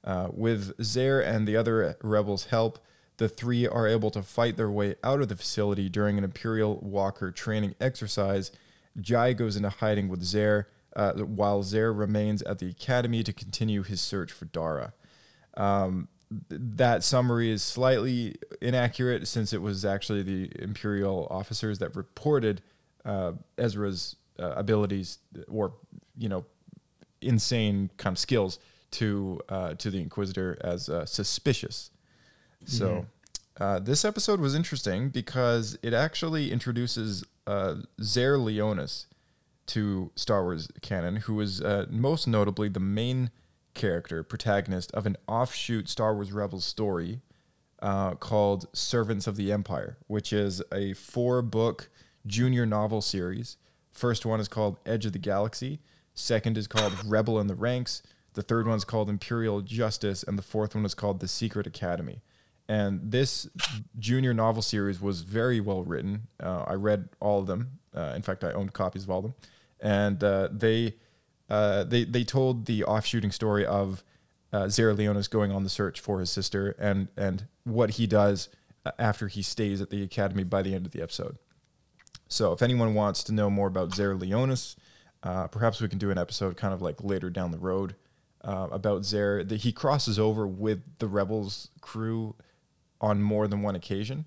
[0.03, 2.85] Uh, with Zare and the other rebels' help,
[3.18, 6.79] the three are able to fight their way out of the facility during an Imperial
[6.79, 8.51] Walker training exercise.
[9.01, 13.83] Jai goes into hiding with Zare, uh, while Zare remains at the academy to continue
[13.83, 14.92] his search for Dhara.
[15.55, 16.09] Um,
[16.48, 22.62] th- that summary is slightly inaccurate since it was actually the Imperial officers that reported
[23.05, 25.72] uh, Ezra's uh, abilities or,
[26.16, 26.44] you know,
[27.20, 28.59] insane kind of skills
[28.90, 31.90] to uh, to the Inquisitor as uh, suspicious.
[32.66, 33.07] So
[33.59, 39.07] uh, this episode was interesting because it actually introduces uh, Zare Leonis
[39.70, 43.30] to Star Wars canon, who is uh, most notably the main
[43.74, 47.20] character, protagonist of an offshoot Star Wars Rebels story
[47.80, 51.88] uh, called Servants of the Empire, which is a four book
[52.26, 53.56] junior novel series.
[53.92, 55.80] First one is called Edge of the Galaxy,
[56.14, 58.02] second is called Rebel in the Ranks,
[58.35, 61.66] the third one is called Imperial Justice, and the fourth one is called The Secret
[61.66, 62.22] Academy.
[62.68, 63.48] And this
[63.98, 66.28] junior novel series was very well written.
[66.40, 67.80] Uh, I read all of them.
[67.92, 69.35] Uh, in fact, I owned copies of all of them.
[69.81, 70.97] And uh, they,
[71.49, 74.05] uh, they, they told the offshooting story of
[74.53, 78.49] uh, Zara Leonis going on the search for his sister and, and what he does
[78.85, 81.38] uh, after he stays at the academy by the end of the episode.
[82.29, 84.77] So if anyone wants to know more about Zara Leonis,
[85.23, 87.95] uh, perhaps we can do an episode kind of like later down the road
[88.43, 89.45] uh, about Zare.
[89.45, 92.37] That he crosses over with the Rebels crew
[93.01, 94.27] on more than one occasion,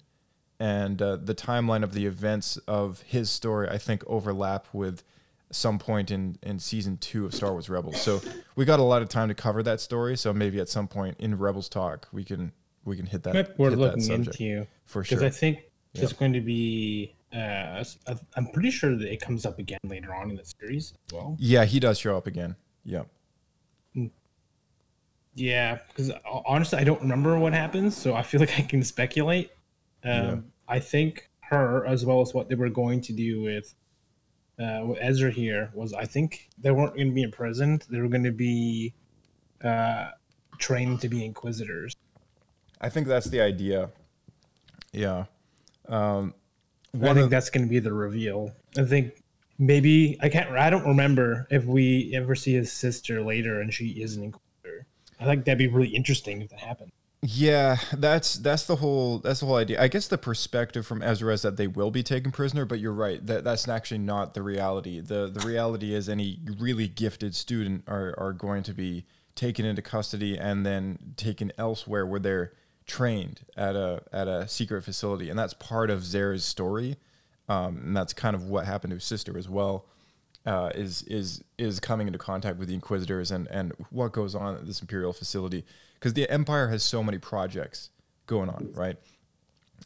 [0.59, 5.03] and uh, the timeline of the events of his story I think overlap with
[5.51, 8.01] some point in in season two of Star Wars Rebels.
[8.01, 8.21] So
[8.55, 10.17] we got a lot of time to cover that story.
[10.17, 12.51] So maybe at some point in Rebels talk we can
[12.85, 13.33] we can hit that.
[13.33, 14.39] Might be worth hit that looking subject.
[14.41, 15.17] into for sure.
[15.19, 15.35] because.
[15.35, 15.59] I think
[15.93, 17.15] there's going to be.
[17.33, 20.45] Uh, s- I- I'm pretty sure that it comes up again later on in the
[20.45, 21.35] series as well.
[21.39, 22.55] yeah, he does show up again.
[22.83, 23.03] Yeah.
[25.35, 26.11] Yeah, because
[26.45, 29.51] honestly, I don't remember what happens, so I feel like I can speculate.
[30.03, 30.35] Um, Yeah.
[30.67, 33.73] I think her, as well as what they were going to do with
[34.59, 38.07] uh, with Ezra here, was I think they weren't going to be imprisoned; they were
[38.07, 38.93] going to be
[39.63, 40.09] uh,
[40.57, 41.95] trained to be inquisitors.
[42.81, 43.89] I think that's the idea.
[44.91, 45.25] Yeah.
[45.87, 46.33] Um,
[47.01, 48.51] I think that's going to be the reveal.
[48.77, 49.23] I think
[49.57, 50.49] maybe I can't.
[50.51, 54.85] I don't remember if we ever see his sister later and she is an inquisitor.
[55.19, 56.91] I think that'd be really interesting if that happened.
[57.25, 59.81] Yeah, that's that's the whole that's the whole idea.
[59.81, 62.93] I guess the perspective from Ezra is that they will be taken prisoner, but you're
[62.93, 63.25] right.
[63.25, 64.99] That that's actually not the reality.
[64.99, 69.05] The the reality is any really gifted student are are going to be
[69.35, 72.53] taken into custody and then taken elsewhere where they're
[72.85, 76.97] trained at a at a secret facility, and that's part of Zara's story.
[77.49, 79.85] Um, and that's kind of what happened to his sister as well.
[80.45, 84.55] uh, is is is coming into contact with the Inquisitors and and what goes on
[84.55, 85.65] at this Imperial facility
[86.03, 87.89] because the Empire has so many projects
[88.27, 88.97] going on, right?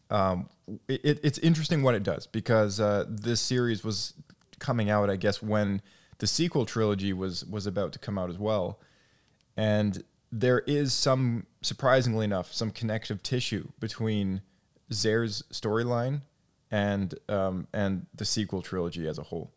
[0.09, 0.49] Um,
[0.87, 4.15] it, it's interesting what it does because uh, this series was
[4.57, 5.79] coming out, I guess, when
[6.17, 8.79] the sequel trilogy was was about to come out as well,
[9.55, 14.41] and there is some surprisingly enough some connective tissue between
[14.91, 16.21] Zare's storyline
[16.71, 19.51] and um, and the sequel trilogy as a whole.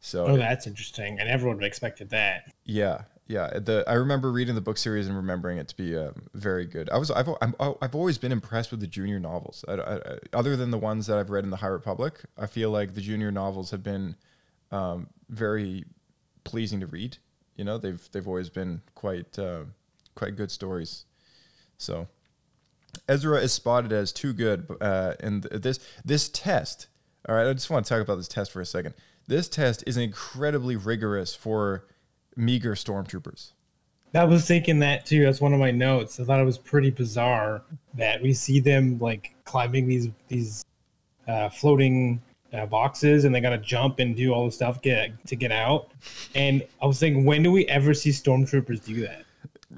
[0.00, 1.20] So Oh, that's interesting.
[1.20, 2.52] And everyone expected that.
[2.64, 3.58] yeah, yeah.
[3.58, 6.88] The I remember reading the book series and remembering it to be um, very good.
[6.90, 9.64] I was I've I'm, I've always been impressed with the junior novels.
[9.68, 12.46] I, I, I- other than the ones that I've read in the High Republic, I
[12.46, 14.16] feel like the junior novels have been
[14.70, 15.84] um, very
[16.44, 17.18] pleasing to read.
[17.56, 19.64] You know, they've they've always been quite uh,
[20.14, 21.04] quite good stories.
[21.78, 22.06] So
[23.08, 26.86] Ezra is spotted as too good, uh, and th- this this test.
[27.28, 28.94] All right, I just want to talk about this test for a second.
[29.26, 31.86] This test is incredibly rigorous for
[32.36, 33.52] meager stormtroopers.
[34.14, 35.24] I was thinking that too.
[35.24, 36.20] That's one of my notes.
[36.20, 37.62] I thought it was pretty bizarre
[37.94, 40.64] that we see them like climbing these these
[41.28, 42.22] uh, floating
[42.52, 45.52] uh, boxes, and they got to jump and do all the stuff get to get
[45.52, 45.90] out.
[46.34, 49.24] And I was thinking, when do we ever see stormtroopers do that?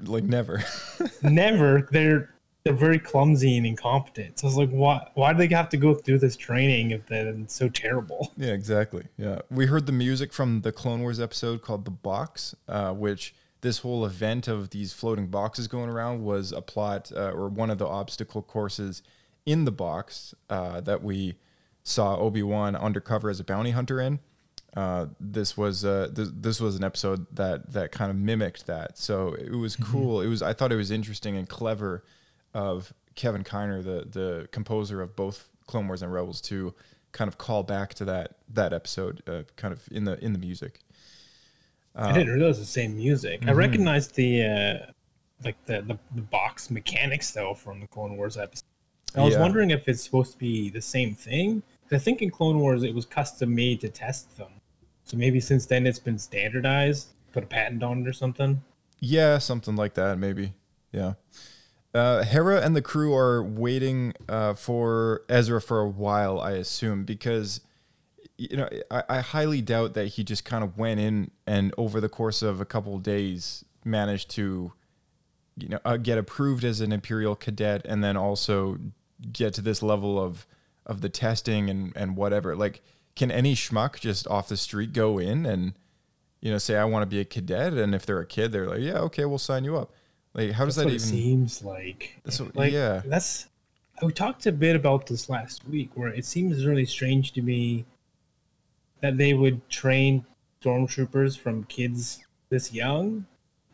[0.03, 0.63] Like never.
[1.23, 1.87] Never.
[1.91, 4.39] They're they're very clumsy and incompetent.
[4.39, 7.05] So I was like, why why do they have to go through this training if
[7.07, 8.33] they're so terrible?
[8.37, 9.05] yeah, exactly.
[9.17, 13.33] Yeah, we heard the music from the Clone Wars episode called "The Box," uh, which
[13.61, 17.69] this whole event of these floating boxes going around was a plot uh, or one
[17.69, 19.03] of the obstacle courses
[19.45, 21.35] in the box uh, that we
[21.83, 24.19] saw Obi Wan undercover as a bounty hunter in.
[24.75, 28.97] Uh, this was uh, th- this was an episode that that kind of mimicked that.
[28.97, 30.21] So it was cool.
[30.21, 32.03] It was I thought it was interesting and clever
[32.53, 36.73] of Kevin Kiner, the the composer of both Clone Wars and Rebels, to
[37.11, 40.39] kind of call back to that that episode, uh, kind of in the in the
[40.39, 40.79] music.
[41.95, 43.45] I didn't realize the same music.
[43.47, 44.91] I recognized the uh,
[45.43, 48.63] like the, the the box mechanics though from the Clone Wars episode.
[49.15, 49.41] I was Yeah.
[49.41, 51.63] wondering if it's supposed to be the same thing.
[51.91, 54.51] I think in Clone Wars it was custom made to test them.
[55.03, 58.61] So maybe since then it's been standardized, put a patent on it or something.
[58.99, 60.53] Yeah, something like that, maybe.
[60.91, 61.13] Yeah.
[61.93, 67.03] Uh, Hera and the crew are waiting uh, for Ezra for a while, I assume,
[67.03, 67.61] because
[68.37, 71.99] you know I, I highly doubt that he just kind of went in and over
[71.99, 74.71] the course of a couple of days managed to
[75.57, 78.77] you know uh, get approved as an Imperial cadet and then also
[79.31, 80.45] get to this level of
[80.85, 82.55] of the testing and and whatever.
[82.55, 82.81] Like,
[83.15, 85.73] can any schmuck just off the street go in and
[86.39, 88.67] you know say I want to be a cadet, and if they're a kid, they're
[88.67, 89.91] like, yeah, okay, we'll sign you up.
[90.39, 90.95] Like, how does That's that even?
[90.95, 92.19] it seems like.
[92.23, 93.01] That's what- like yeah.
[93.05, 93.47] That's.
[94.01, 97.85] We talked a bit about this last week, where it seems really strange to me
[99.01, 100.25] that they would train
[100.63, 103.25] stormtroopers from kids this young,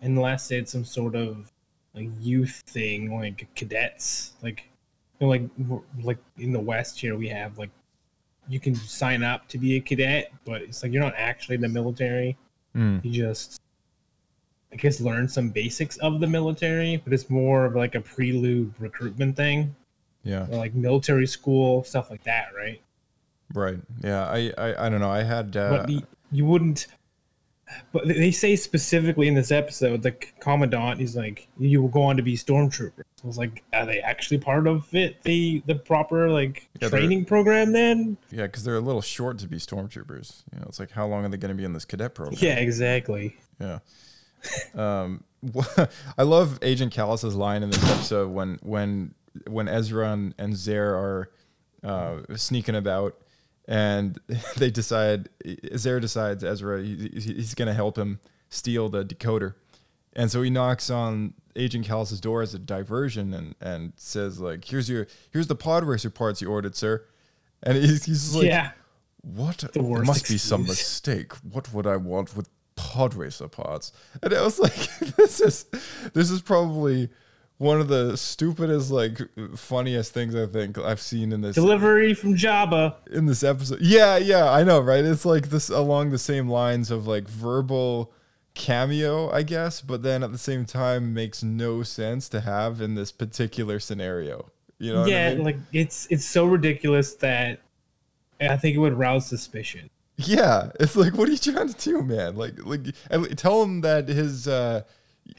[0.01, 1.51] unless it's some sort of
[1.93, 4.67] like youth thing, like cadets, like
[5.19, 5.43] you know, like
[6.01, 7.69] like in the West here we have like
[8.47, 11.62] you can sign up to be a cadet, but it's like you're not actually in
[11.62, 12.36] the military.
[12.75, 13.04] Mm.
[13.06, 13.62] You just
[14.73, 18.73] I guess learn some basics of the military, but it's more of like a prelude
[18.80, 19.73] recruitment thing,
[20.23, 20.47] Yeah.
[20.49, 22.82] or like military school stuff like that, right?
[23.54, 23.78] Right.
[24.04, 24.25] Yeah.
[24.28, 25.10] I, I, I don't know.
[25.12, 26.88] I had, uh, but the, you wouldn't.
[27.91, 32.15] But they say specifically in this episode, the commandant, he's like, "You will go on
[32.15, 32.91] to be stormtroopers."
[33.23, 35.23] I was like, "Are they actually part of it?
[35.23, 39.47] The the proper like Yeah, training program then?" yeah, because they're a little short to
[39.47, 40.43] be stormtroopers.
[40.54, 42.38] You know, it's like, how long are they going to be in this cadet program?
[42.39, 43.36] Yeah, exactly.
[43.60, 43.80] Yeah.
[44.75, 45.23] Um,
[46.17, 49.13] I love Agent Kallus's line in this episode when when
[49.47, 51.29] when Ezra and, and Zare are
[51.84, 53.15] uh, sneaking about,
[53.67, 54.19] and
[54.58, 55.29] they decide
[55.77, 59.53] Zare decides Ezra he, he- he's going to help him steal the decoder,
[60.13, 64.65] and so he knocks on Agent Kallus's door as a diversion and and says like,
[64.65, 67.05] "Here's your here's the pod racer parts you ordered, sir,"
[67.62, 68.71] and he's, he's like, yeah,
[69.21, 69.58] what?
[69.60, 71.34] The There must be some mistake.
[71.43, 72.49] What would I want with
[72.95, 73.91] pod racer parts?
[74.21, 74.75] And I was like,
[75.17, 75.65] this is
[76.13, 77.10] this is probably
[77.58, 79.19] one of the stupidest, like
[79.55, 82.95] funniest things I think I've seen in this delivery from Jabba.
[83.12, 83.79] in this episode.
[83.81, 85.03] Yeah, yeah, I know, right?
[85.03, 88.13] It's like this along the same lines of like verbal
[88.53, 92.95] cameo, I guess, but then at the same time makes no sense to have in
[92.95, 94.51] this particular scenario.
[94.79, 95.01] You know?
[95.01, 95.43] what I yeah, mean?
[95.43, 97.60] like it's it's so ridiculous that
[98.41, 99.89] I think it would rouse suspicion.
[100.17, 102.36] Yeah, it's like, what are you trying to do, man?
[102.38, 104.84] Like, like, and tell him that his, uh,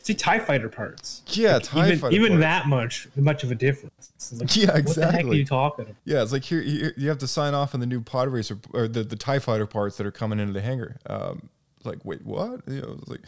[0.02, 1.22] See Tie Fighter parts.
[1.28, 2.40] yeah, Tie even Fighter even parts.
[2.42, 4.10] that much much of a difference.
[4.32, 5.38] Like, Yeah, What the heck are exactly.
[5.38, 5.94] you talking about?
[6.04, 8.58] Yeah, it's like here, here you have to sign off on the new pod racer
[8.74, 10.96] or the, the Tie Fighter parts that are coming into the hangar.
[11.06, 11.48] Um,
[11.84, 12.62] like, wait, what?
[12.66, 13.20] You know, like,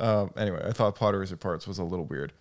[0.00, 2.32] um, anyway, I thought pod racer parts was a little weird.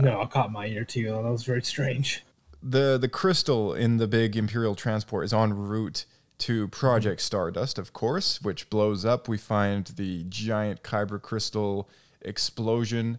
[0.00, 1.04] no, I caught my ear too.
[1.04, 2.24] That was very strange.
[2.62, 6.04] the the crystal in the big imperial transport is en route
[6.38, 11.88] to project stardust of course which blows up we find the giant kyber crystal
[12.22, 13.18] explosion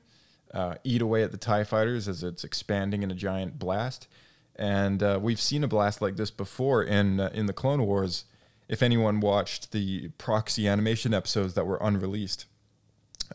[0.53, 4.07] uh, eat away at the tie fighters as it's expanding in a giant blast
[4.55, 8.25] and uh, we've seen a blast like this before in uh, in the clone wars
[8.67, 12.45] if anyone watched the proxy animation episodes that were unreleased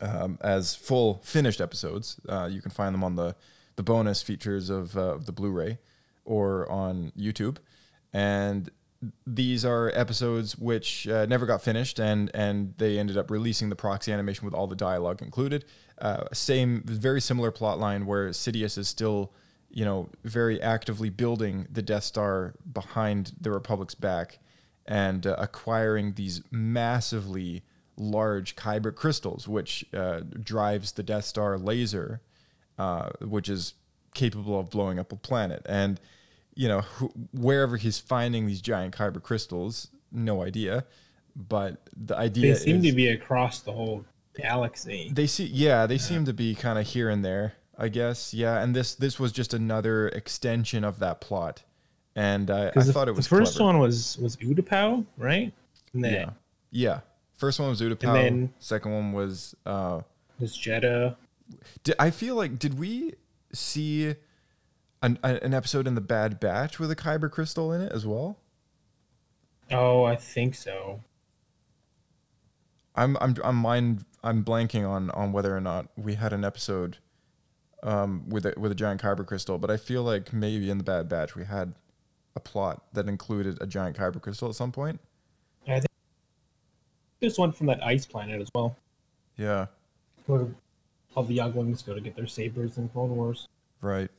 [0.01, 2.19] um, as full finished episodes.
[2.27, 3.35] Uh, you can find them on the
[3.75, 5.79] the bonus features of, uh, of the Blu-ray
[6.25, 7.57] or on YouTube.
[8.13, 8.69] And
[9.25, 13.75] these are episodes which uh, never got finished, and and they ended up releasing the
[13.75, 15.65] proxy animation with all the dialogue included.
[15.99, 19.31] Uh, same, very similar plot line where Sidious is still,
[19.69, 24.39] you know, very actively building the Death Star behind the Republic's back
[24.85, 27.63] and uh, acquiring these massively
[27.95, 32.21] large kyber crystals, which uh, drives the Death Star laser,
[32.77, 33.75] uh, which is
[34.13, 35.61] capable of blowing up a planet.
[35.67, 35.99] And
[36.55, 40.85] you know, wh- wherever he's finding these giant kyber crystals, no idea.
[41.35, 45.09] But the idea They seem is to be across the whole galaxy.
[45.13, 48.33] they see, yeah, they seem to be kind of here and there, I guess.
[48.33, 51.63] Yeah, and this this was just another extension of that plot,
[52.15, 53.65] and I, I thought it was the first clever.
[53.65, 55.51] one was was Utapau, right?
[55.93, 56.29] And then Yeah,
[56.71, 56.99] yeah.
[57.37, 58.13] First one was Utapau.
[58.13, 59.55] then- Second one was.
[59.65, 60.01] Uh,
[60.39, 61.15] was Jedha.
[61.83, 63.13] did, I feel like did we
[63.53, 64.13] see
[65.03, 68.37] an, an episode in the Bad Batch with a kyber crystal in it as well?
[69.69, 71.01] Oh, I think so.
[72.95, 76.97] I'm I'm I'm mind I'm blanking on on whether or not we had an episode
[77.81, 80.83] um, with a with a giant kyber crystal, but I feel like maybe in the
[80.83, 81.73] Bad Batch we had
[82.35, 84.99] a plot that included a giant kyber crystal at some point.
[85.67, 85.85] I think
[87.19, 88.75] there's one from that ice planet as well.
[89.37, 89.67] Yeah,
[90.27, 90.47] Where
[91.15, 93.47] all the younglings go to get their sabers in Clone Wars.
[93.81, 94.09] right.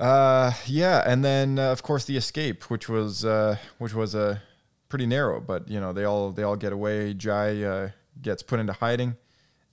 [0.00, 4.40] Uh, yeah, and then uh, of course the escape, which was uh, which was a
[4.88, 5.40] pretty narrow.
[5.40, 7.12] But you know, they all they all get away.
[7.12, 7.90] Jai uh,
[8.22, 9.16] gets put into hiding,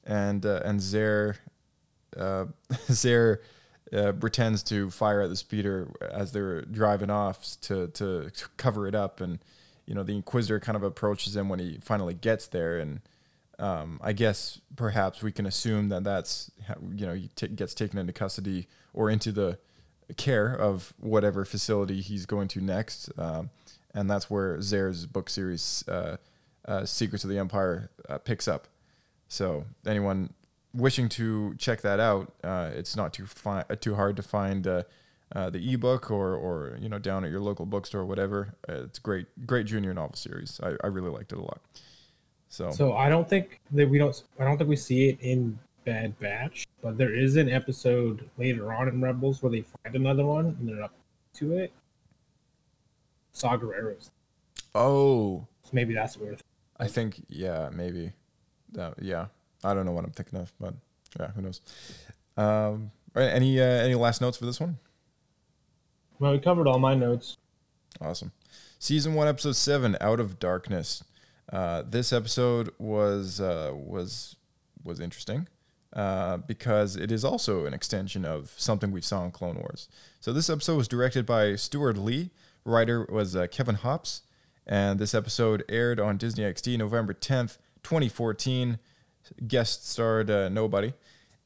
[0.03, 1.37] and uh, and Zare
[2.17, 2.45] uh,
[3.05, 8.85] uh, pretends to fire at the speeder as they're driving off to, to to cover
[8.85, 9.39] it up, and
[9.85, 12.99] you know the Inquisitor kind of approaches him when he finally gets there, and
[13.59, 16.51] um, I guess perhaps we can assume that that's
[16.93, 19.57] you know he t- gets taken into custody or into the
[20.15, 23.49] care of whatever facility he's going to next, um,
[23.93, 26.17] and that's where Zare's book series uh,
[26.67, 28.67] uh, Secrets of the Empire uh, picks up.
[29.27, 30.33] So anyone
[30.73, 34.65] wishing to check that out, uh, it's not too fi- uh, too hard to find
[34.67, 34.83] uh,
[35.31, 38.55] the ebook or or you know down at your local bookstore or whatever.
[38.69, 40.59] It's great great junior novel series.
[40.63, 41.61] I, I really liked it a lot.
[42.49, 44.21] So, So I don't think that we don't.
[44.39, 48.73] I don't think we see it in Bad Batch, but there is an episode later
[48.73, 50.91] on in Rebels where they find another one and they're up
[51.35, 51.71] to it.
[53.31, 54.11] Saw Gerrera's.
[54.75, 56.43] oh, So maybe that's worth.
[56.77, 58.11] I think yeah maybe
[58.99, 59.27] yeah
[59.63, 60.73] I don't know what I'm thinking of, but
[61.17, 61.61] yeah who knows.
[62.35, 64.77] Um, all right, any uh, any last notes for this one?
[66.19, 67.37] Well, we covered all my notes.
[68.01, 68.33] Awesome.
[68.77, 71.01] Season one, episode seven, Out of Darkness.
[71.51, 74.35] Uh, this episode was uh, was
[74.83, 75.47] was interesting
[75.97, 79.89] uh, because it is also an extension of something we saw in Clone Wars.
[80.21, 82.29] So this episode was directed by Steward Lee.
[82.63, 84.21] Writer was uh, Kevin Hopps,
[84.65, 88.79] and this episode aired on Disney XD November tenth, twenty fourteen.
[89.45, 90.93] Guest starred uh, nobody.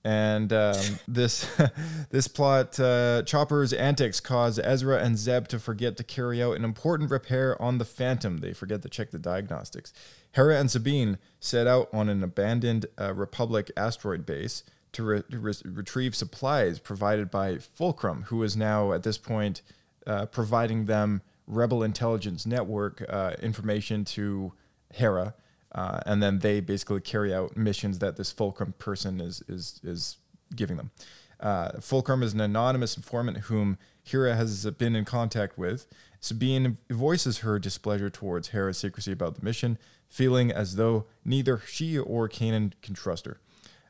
[0.04, 1.48] And um, this
[2.10, 6.64] this plot, uh, Chopper's antics cause Ezra and Zeb to forget to carry out an
[6.64, 8.38] important repair on the Phantom.
[8.38, 9.94] They forget to check the diagnostics.
[10.32, 15.54] Hera and Sabine set out on an abandoned uh, Republic asteroid base to re- re-
[15.66, 19.62] retrieve supplies provided by Fulcrum, who is now at this point
[20.08, 24.54] uh, providing them Rebel intelligence network uh, information to
[24.94, 25.34] Hera
[25.74, 30.18] uh, and then they basically carry out missions that this Fulcrum person is is is
[30.56, 30.92] giving them.
[31.40, 35.88] Uh, Fulcrum is an anonymous informant whom Hera has been in contact with.
[36.20, 41.98] Sabine voices her displeasure towards Hera's secrecy about the mission, feeling as though neither she
[41.98, 43.40] or Kanan can trust her.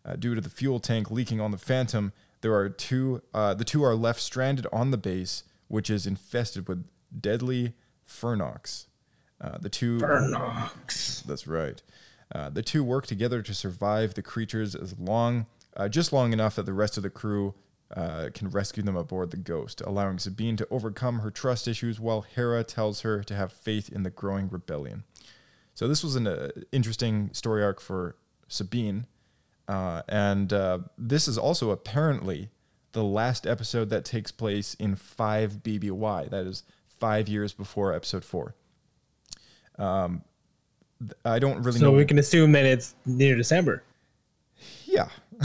[0.06, 3.22] Uh, due to the fuel tank leaking on the Phantom, there are two.
[3.34, 6.86] Uh, the two are left stranded on the base, which is infested with
[7.20, 7.74] deadly
[8.06, 8.88] Fyrnocks.
[9.42, 11.22] Uh, the two Fyrnocks.
[11.22, 11.82] That's right.
[12.34, 16.56] Uh, the two work together to survive the creatures as long, uh, just long enough
[16.56, 17.56] that the rest of the crew
[17.96, 22.22] uh, can rescue them aboard the Ghost, allowing Sabine to overcome her trust issues while
[22.22, 25.04] Hera tells her to have faith in the growing rebellion.
[25.74, 28.16] So this was an uh, interesting story arc for
[28.48, 29.08] Sabine,
[29.68, 32.50] uh, and uh, this is also apparently
[32.94, 36.30] the last episode that takes place in five BBY.
[36.30, 38.56] That is five years before Episode Four.
[39.82, 40.24] Um,
[41.26, 41.92] I don't really So know.
[41.92, 43.84] So we can assume that it's near December.
[44.86, 45.08] Yeah.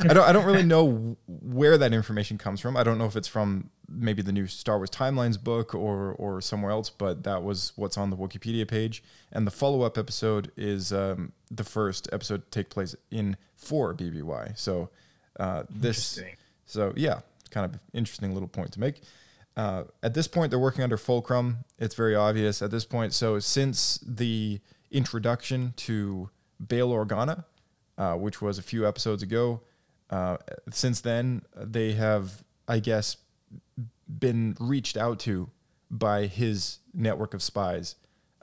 [0.00, 2.76] I don't I don't really know where that information comes from.
[2.76, 6.42] I don't know if it's from maybe the new Star Wars Timelines book or or
[6.42, 9.02] somewhere else, but that was what's on the Wikipedia page.
[9.32, 14.58] And the follow-up episode is um, the first episode to take place in 4 BBY.
[14.58, 14.90] So
[15.40, 16.20] uh, this
[16.66, 17.20] so yeah,
[17.50, 19.00] kind of interesting little point to make.
[19.58, 21.64] Uh, at this point, they're working under Fulcrum.
[21.80, 23.12] It's very obvious at this point.
[23.12, 24.60] So since the
[24.92, 26.30] introduction to
[26.64, 27.44] Bail Organa,
[27.98, 29.62] uh, which was a few episodes ago,
[30.10, 30.36] uh,
[30.70, 33.16] since then they have, I guess,
[34.08, 35.50] been reached out to
[35.90, 37.96] by his network of spies.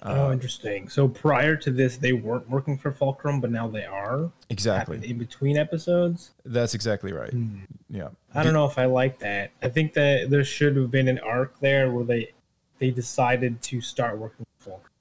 [0.05, 0.87] Oh, interesting.
[0.89, 4.31] So prior to this, they weren't working for Fulcrum, but now they are.
[4.49, 5.07] Exactly.
[5.09, 6.31] In between episodes.
[6.45, 7.31] That's exactly right.
[7.31, 7.59] Hmm.
[7.89, 8.09] Yeah.
[8.33, 9.51] I don't know if I like that.
[9.61, 12.31] I think that there should have been an arc there where they
[12.79, 14.91] they decided to start working with Fulcrum.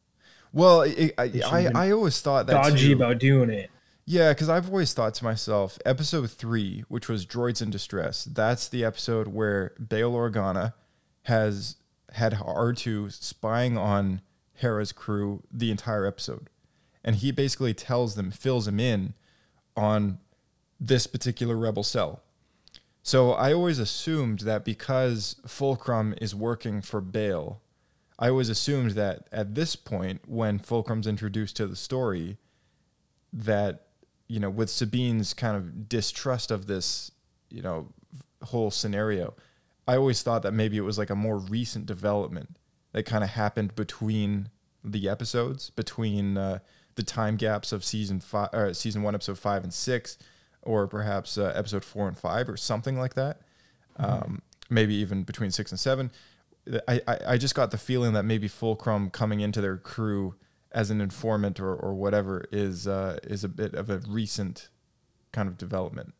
[0.53, 2.95] Well, it, I, I, I always thought that Dodgy too.
[2.95, 3.71] about doing it.
[4.07, 8.69] Yeah, because I've always thought to myself, episode three, which was Droids in Distress, that's
[8.69, 10.75] the episode where Bail Organa
[11.23, 11.77] has
[12.13, 14.21] had R2 spying on
[14.65, 16.49] Hera's crew the entire episode.
[17.05, 19.13] And he basically tells them, fills them in
[19.77, 20.19] on
[20.81, 22.23] this particular rebel cell.
[23.03, 27.61] So I always assumed that because Fulcrum is working for Bail,
[28.19, 32.39] I always assumed that at this point, when Fulcrum's introduced to the story,
[33.33, 33.89] that
[34.29, 37.11] you know with Sabine's kind of distrust of this
[37.51, 37.89] you know
[38.43, 39.35] whole scenario
[39.87, 42.57] I always thought that maybe it was like a more recent development
[42.93, 44.49] that kind of happened between
[44.85, 46.59] the episodes between uh,
[46.95, 50.19] the time gaps of season 5 uh, season 1 episode 5 and 6
[50.63, 53.41] or perhaps uh, episode 4 and 5 or something like that
[53.97, 56.11] um, maybe even between 6 and 7
[56.89, 60.35] I, I I just got the feeling that maybe Fulcrum coming into their crew
[60.75, 64.69] as an informant or, or whatever is uh, is a bit of a recent
[65.33, 66.15] kind of development.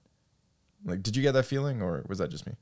[0.85, 2.55] Like, did you get that feeling, or was that just me?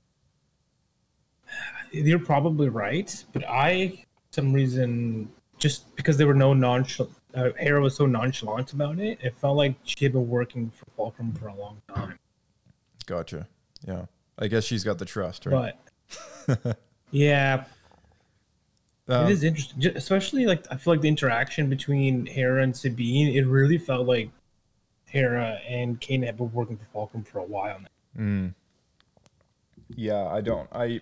[1.92, 3.96] You're probably right, but I, for
[4.30, 5.30] some reason,
[5.62, 9.56] just because there were no nonchalant, uh, Hera was so nonchalant about it, it felt
[9.56, 12.18] like she had been working for Fulcrum for a long time.
[13.06, 13.46] Gotcha.
[13.86, 14.06] Yeah,
[14.38, 15.76] I guess she's got the trust, right?
[16.46, 16.78] But
[17.12, 17.64] yeah,
[19.08, 23.34] Um, it is interesting, especially like I feel like the interaction between Hera and Sabine.
[23.36, 24.30] It really felt like
[25.06, 27.88] Hera and Kanan had been working for Fulcrum for a while now.
[29.96, 30.68] yeah, I don't.
[30.72, 31.00] I.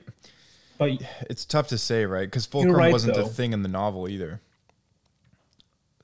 [0.79, 0.93] But
[1.29, 2.27] It's tough to say, right?
[2.27, 4.41] Because Fulcrum right, wasn't a thing in the novel either.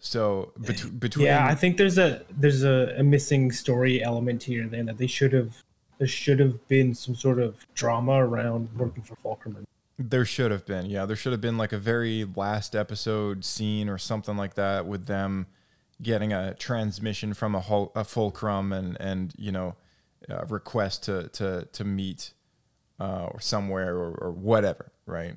[0.07, 4.67] So bet- between yeah, I think there's a there's a, a missing story element here.
[4.67, 5.63] Then that they should have
[5.99, 9.65] there should have been some sort of drama around working for Falkerman.
[9.99, 11.07] There should have been, yeah.
[11.07, 15.07] There should have been like a very last episode scene or something like that with
[15.07, 15.47] them
[16.03, 19.75] getting a transmission from a, hul- a fulcrum and and you know
[20.29, 22.33] a request to to to meet
[23.01, 25.37] uh, or somewhere or, or whatever, right?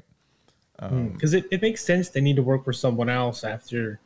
[0.80, 4.00] because it, it makes sense they need to work for someone else after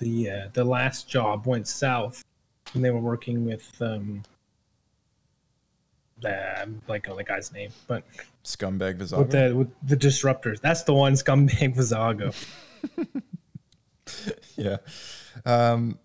[0.00, 2.24] the uh, the last job went south
[2.74, 4.22] and they were working with um
[6.20, 8.02] the like the guy's name but
[8.44, 12.34] Scumbag with the with the disruptors that's the one scumbag Vizago
[14.56, 14.78] yeah.
[15.44, 15.98] Um,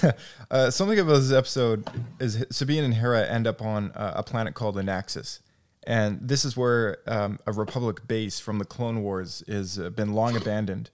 [0.50, 1.88] uh, something about this episode
[2.20, 5.40] is Sabine and Hera end up on uh, a planet called Anaxes.
[5.84, 10.14] And this is where um, a Republic base from the Clone Wars has uh, been
[10.14, 10.90] long abandoned.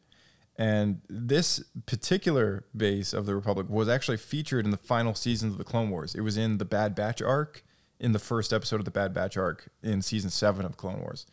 [0.56, 5.58] And this particular base of the Republic was actually featured in the final seasons of
[5.58, 6.14] the Clone Wars.
[6.14, 7.64] It was in the Bad Batch arc,
[7.98, 11.24] in the first episode of the Bad Batch arc in season seven of Clone Wars.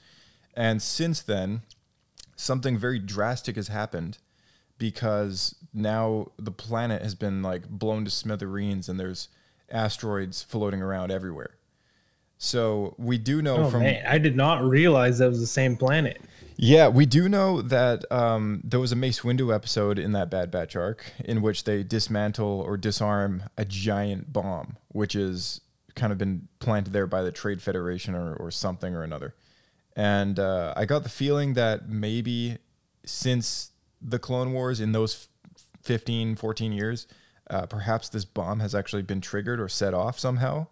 [0.56, 1.64] And since then,
[2.36, 4.20] something very drastic has happened
[4.78, 9.28] because now the planet has been like blown to smithereens and there's
[9.70, 11.59] asteroids floating around everywhere.
[12.40, 15.78] So we do know oh from man I did not realize that was the same
[15.78, 16.20] planet
[16.62, 20.52] yeah, we do know that um, there was a Mace Windu episode in that Bad
[20.52, 25.62] Batch arc in which they dismantle or disarm a giant bomb, which is
[25.96, 29.36] kind of been planted there by the Trade Federation or, or something or another.
[29.96, 32.58] And uh, I got the feeling that maybe
[33.06, 33.72] since
[34.02, 35.30] the Clone Wars in those
[35.84, 37.08] 15, 14 years,
[37.50, 40.68] uh, perhaps this bomb has actually been triggered or set off somehow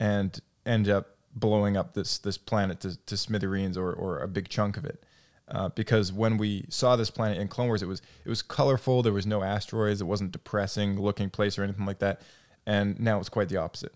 [0.00, 4.48] and end up blowing up this this planet to, to smithereens or, or a big
[4.48, 5.02] chunk of it.
[5.50, 9.02] Uh, because when we saw this planet in Clone Wars, it was it was colorful.
[9.02, 10.00] There was no asteroids.
[10.00, 12.20] It wasn't depressing looking place or anything like that.
[12.66, 13.92] And now it's quite the opposite.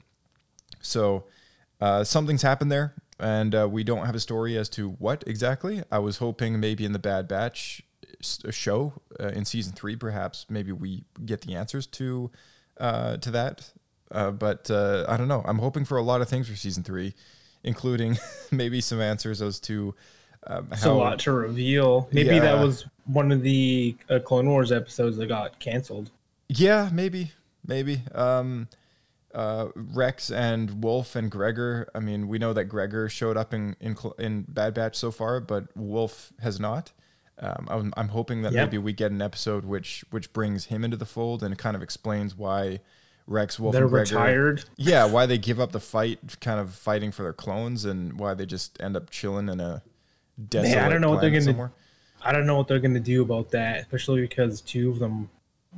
[0.81, 1.25] So
[1.81, 5.83] uh, something's happened there, and uh, we don't have a story as to what exactly.
[5.91, 7.83] I was hoping maybe in the Bad Batch
[8.23, 12.31] show uh, in season three, perhaps maybe we get the answers to
[12.79, 13.73] uh, to that.
[14.13, 15.43] Uh, but uh, I don't know.
[15.47, 17.15] I'm hoping for a lot of things for season three,
[17.65, 18.19] including
[18.51, 19.95] maybe some answers as to
[20.47, 22.41] um, it's a lot to reveal maybe Yeah.
[22.41, 26.11] that was one of the uh, Clone Wars episodes that got canceled
[26.49, 27.33] Yeah, maybe,
[27.67, 28.03] maybe.
[28.15, 28.69] Um,
[29.35, 31.89] uh, Rex and Wolffe and Gregor.
[31.95, 35.41] I mean, we know that Gregor showed up in in, in Bad Batch so far,
[35.41, 36.93] but Wolffe has not.
[37.39, 38.67] Um, I'm, I'm hoping that Yep.
[38.69, 41.83] maybe we get an episode which which brings him into the fold and kind of
[41.83, 42.81] explains why
[43.33, 47.23] Rex, Wolffe, they're retired Yeah, why they give up the fight, kind of fighting for
[47.23, 49.83] their clones, and why they just end up chilling in a
[50.49, 51.73] desolate Man, I don't know what they're gonna somewhere.
[52.23, 55.29] I don't know what they're gonna do about that, especially because two of them.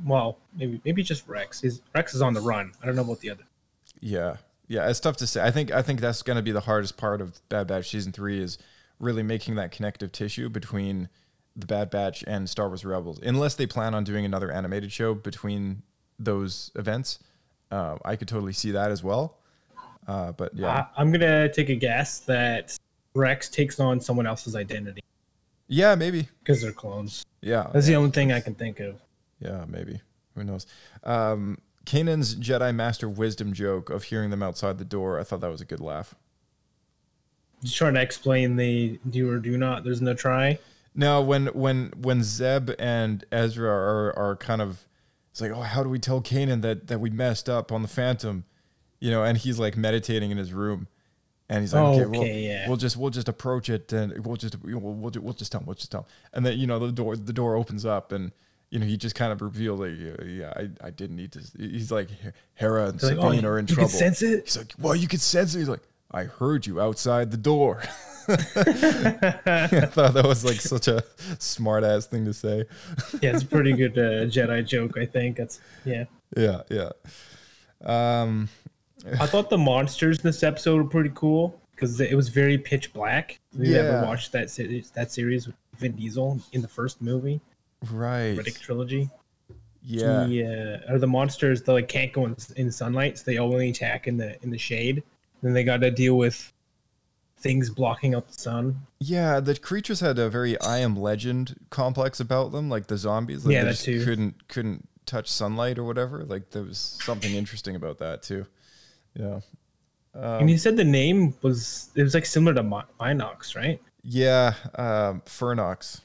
[0.05, 1.61] Well, maybe maybe just Rex.
[1.61, 2.73] He's, Rex is on the run.
[2.83, 3.43] I don't know about the other.
[4.01, 4.37] Yeah,
[4.67, 5.41] yeah, it's tough to say.
[5.41, 8.11] I think I think that's going to be the hardest part of Bad Batch season
[8.11, 8.57] three is
[8.99, 11.09] really making that connective tissue between
[11.55, 13.19] the Bad Batch and Star Wars Rebels.
[13.21, 15.83] Unless they plan on doing another animated show between
[16.17, 17.19] those events,
[17.71, 19.37] uh, I could totally see that as well.
[20.07, 22.77] Uh, but yeah, I, I'm gonna take a guess that
[23.13, 25.01] Rex takes on someone else's identity
[25.67, 27.25] yeah, maybe, because they're clones.
[27.41, 29.01] yeah, That's the only thing I can think of.
[29.39, 30.01] yeah, maybe.
[30.35, 30.67] Who knows?
[31.03, 35.19] Um, Kanan's Jedi Master wisdom joke of hearing them outside the door.
[35.19, 36.13] I thought that was a good laugh.
[37.63, 39.83] Just trying to explain the do or do not.
[39.83, 40.59] There's no try.
[40.93, 44.85] No, when when when Zeb and Ezra are are kind of
[45.35, 47.89] it's like, oh, how do we tell Kanan that that we messed up on the
[47.89, 48.45] Phantom?
[49.01, 50.87] You know, and he's like meditating in his room,
[51.49, 52.69] and he's like, okay, we'll, yeah.
[52.69, 55.67] we'll just we'll just approach it, and we'll just we'll we'll, we'll just tell him,
[55.67, 58.31] we'll just tell him, and then you know the door the door opens up, and
[58.69, 59.91] you know he just kind of revealed like,
[60.25, 61.41] yeah, I, I didn't need to.
[61.57, 62.07] He's like,
[62.53, 63.89] Hera and They're like, oh, Sabine "Oh, are in you trouble.
[63.89, 64.45] can sense it?
[64.45, 65.59] He's like, well, you could sense it.
[65.59, 67.83] He's like, I heard you outside the door.
[68.27, 68.35] I
[69.91, 71.03] thought that was like such a
[71.39, 72.65] smart ass thing to say.
[73.21, 74.97] Yeah, it's a pretty good uh, Jedi joke.
[74.97, 76.05] I think that's yeah.
[76.35, 76.89] Yeah, yeah.
[77.83, 78.49] Um,
[79.19, 82.93] I thought the monsters in this episode were pretty cool because it was very pitch
[82.93, 83.39] black.
[83.55, 83.81] Have you Yeah.
[83.81, 84.89] ever watched that series?
[84.91, 87.41] That series with Vin Diesel in the first movie,
[87.91, 88.35] right.
[88.37, 89.09] Riddick trilogy.
[89.83, 90.25] Yeah.
[90.25, 93.69] He, uh, or the monsters that like can't go in, in sunlight, so they only
[93.69, 95.03] attack in the in the shade.
[95.45, 96.51] Then they got to deal with
[97.37, 98.81] things blocking out the sun.
[98.99, 103.45] Yeah, the creatures had a very I am legend complex about them, like the zombies.
[103.45, 104.03] Like Yeah, they that just too.
[104.03, 106.25] couldn't couldn't touch sunlight or whatever.
[106.25, 108.47] Like there was something interesting about that too.
[109.13, 109.41] Yeah.
[110.15, 113.79] Um, and he said the name was it was like similar to Mi- Mynocks, right?
[114.01, 116.01] Yeah, um, Fyrnocks.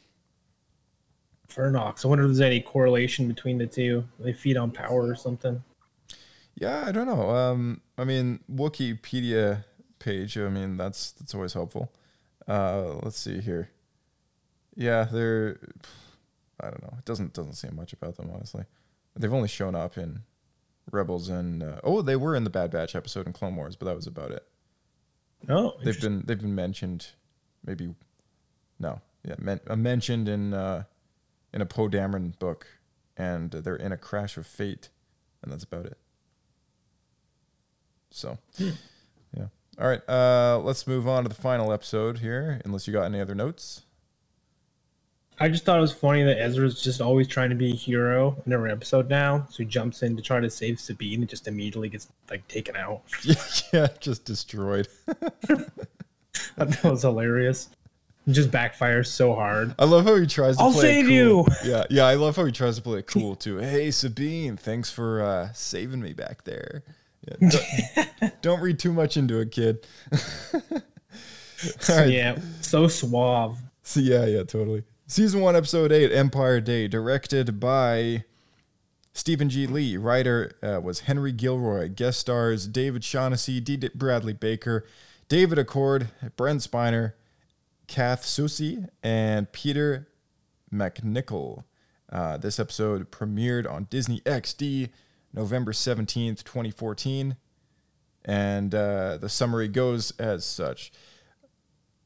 [1.49, 2.05] Fyrnocks.
[2.05, 4.05] I wonder if there's any correlation between the two.
[4.19, 5.63] They feed on power or something.
[6.61, 7.31] Yeah, I don't know.
[7.31, 9.65] Um, I mean, Wikipedia
[9.99, 10.37] page.
[10.37, 11.91] I mean, that's that's always helpful.
[12.47, 13.71] Uh, let's see here.
[14.77, 15.59] Yeah, they're.
[16.61, 16.95] I don't know.
[16.99, 18.65] It doesn't doesn't say much about them honestly.
[19.17, 20.21] They've only shown up in
[20.93, 23.87] Rebels and uh, oh, they were in the Bad Batch episode in Clone Wars, but
[23.87, 24.47] that was about it.
[25.49, 27.09] Oh, They've been they've been mentioned,
[27.65, 27.95] maybe.
[28.79, 30.85] No, yeah, men, uh, mentioned in uh,
[31.55, 32.67] in a Poe Dameron book,
[33.17, 34.91] and they're in a Crash of Fate,
[35.43, 35.97] and that's about it.
[38.11, 38.73] So, yeah.
[39.81, 40.07] All right.
[40.09, 42.61] Uh, let's move on to the final episode here.
[42.65, 43.83] Unless you got any other notes.
[45.43, 48.37] I just thought it was funny that Ezra's just always trying to be a hero
[48.45, 49.47] in every episode now.
[49.49, 52.77] So he jumps in to try to save Sabine and just immediately gets like taken
[52.77, 53.01] out.
[53.73, 54.87] yeah, just destroyed.
[55.07, 57.71] that was hilarious.
[58.27, 59.75] It just backfires so hard.
[59.79, 61.15] I love how he tries to I'll play it save cool.
[61.15, 61.47] you.
[61.65, 62.05] Yeah, yeah.
[62.05, 63.57] I love how he tries to play it cool too.
[63.57, 66.83] Hey, Sabine, thanks for uh, saving me back there.
[67.29, 69.87] Yeah, don't, don't read too much into it, kid.
[71.89, 72.11] Right.
[72.11, 73.59] Yeah, so suave.
[73.83, 74.85] So yeah, yeah, totally.
[75.07, 78.25] Season one, episode eight, Empire Day, directed by
[79.13, 79.67] Stephen G.
[79.67, 79.97] Lee.
[79.97, 81.89] Writer uh, was Henry Gilroy.
[81.89, 83.77] Guest stars David Shaughnessy, D.
[83.77, 84.87] D- Bradley Baker,
[85.29, 87.15] David Acord, Brent Spiner,
[87.87, 90.09] Kath Soucie, and Peter
[90.73, 91.65] MacNicol.
[92.11, 94.91] Uh, this episode premiered on Disney XD
[95.33, 97.37] November 17th, 2014.
[98.25, 100.93] And uh, the summary goes as such.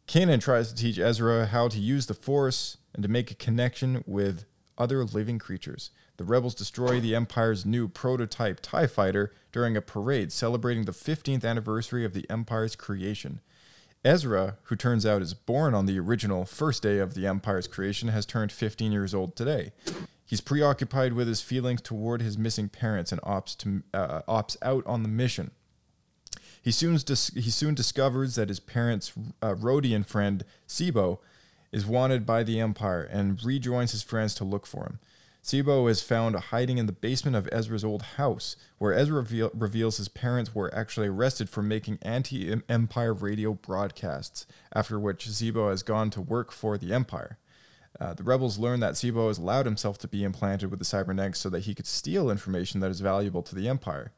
[0.07, 4.05] Kanan tries to teach Ezra how to use the Force and to make a connection
[4.07, 4.45] with
[4.77, 5.91] other living creatures.
[6.17, 11.45] The rebels destroy the Empire's new prototype TIE fighter during a parade celebrating the 15th
[11.45, 13.41] anniversary of the Empire's creation.
[14.05, 18.09] Ezra, who turns out is born on the original first day of the Empire's creation,
[18.09, 19.73] has turned 15 years old today.
[20.27, 24.87] He's preoccupied with his feelings toward his missing parents and opts, to, uh, opts out
[24.87, 25.51] on the mission.
[26.63, 29.13] He soon, dis- he soon discovers that his parents'
[29.43, 31.19] uh, Rodian friend, Tseebo,
[31.73, 34.99] is wanted by the Empire and rejoins his friends to look for him.
[35.43, 39.99] Tseebo is found hiding in the basement of Ezra's old house, where Ezra reveal- reveals
[39.99, 45.83] his parents were actually arrested for making anti Empire radio broadcasts, after which Tseebo has
[45.83, 47.37] gone to work for the Empire.
[48.01, 51.39] Uh, the rebels learn that Tseebo has allowed himself to be implanted with the cybernetics
[51.39, 54.13] so that he could steal information that is valuable to the Empire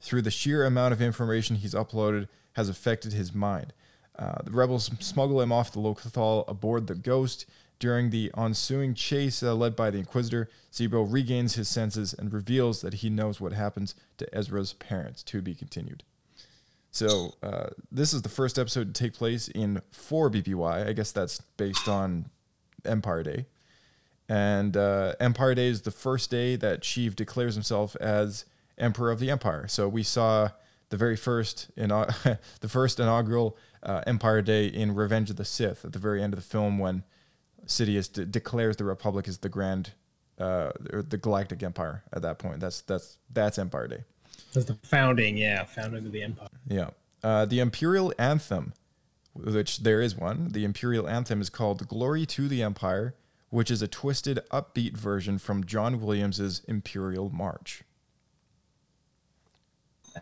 [0.00, 3.72] through the sheer amount of information he's uploaded has affected his mind.
[4.18, 7.46] Uh, the rebels smuggle him off the Lothal aboard the Ghost.
[7.78, 12.80] During the ensuing chase uh, led by the Inquisitor, Tseebo regains his senses and reveals
[12.80, 15.22] that he knows what happens to Ezra's parents.
[15.24, 16.02] To be continued.
[16.90, 20.88] So uh, this is the first episode to take place in 4 BBY.
[20.88, 22.30] I guess that's based on
[22.84, 23.46] Empire Day.
[24.28, 28.44] And uh, Empire Day is the first day that Sheev declares himself as
[28.76, 29.66] Emperor of the Empire.
[29.68, 30.50] So we saw
[30.90, 35.84] the very first, inau- the first inaugural uh, Empire Day in Revenge of the Sith
[35.84, 37.04] at the very end of the film when
[37.66, 39.92] Sidious de- declares the Republic is the grand,
[40.38, 42.04] uh, or the Galactic Empire.
[42.12, 44.04] At that point, that's that's that's Empire Day.
[44.52, 46.48] That's the founding, yeah, founding of the empire.
[46.66, 46.90] Yeah.
[47.22, 48.72] Uh, the Imperial Anthem,
[49.42, 53.14] which there is one, the Imperial Anthem is called Glory to the Empire,
[53.50, 57.82] which is a twisted, upbeat version from John Williams's Imperial March.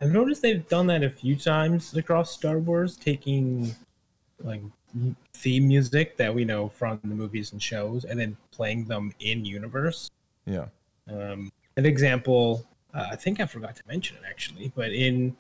[0.00, 3.74] I've noticed they've done that a few times across Star Wars, taking
[4.42, 4.60] like
[5.34, 9.44] theme music that we know from the movies and shows, and then playing them in
[9.44, 10.10] universe.
[10.44, 10.66] Yeah.
[11.10, 15.36] Um, an example, uh, I think I forgot to mention it actually, but in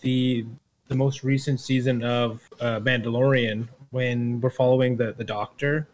[0.00, 0.46] the
[0.90, 5.88] the most recent season of uh, Mandalorian, when we're following the the Doctor,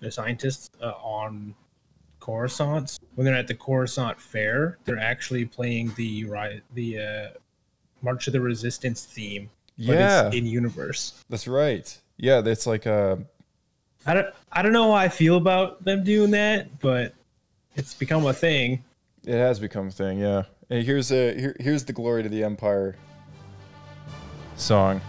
[0.00, 1.54] the scientists uh, on
[2.18, 7.28] Coruscant, when they're at the Coruscant Fair, they're actually playing the the uh,
[8.02, 9.48] March of the Resistance theme
[9.78, 10.30] but Yeah.
[10.32, 11.24] in universe.
[11.30, 11.96] That's right.
[12.18, 13.16] Yeah, that's like uh
[14.04, 17.14] I don't I don't know how I feel about them doing that, but
[17.76, 18.82] it's become a thing.
[19.24, 20.42] it has become a thing, yeah.
[20.70, 22.96] And here's a here, here's the glory to the empire
[24.60, 25.00] song.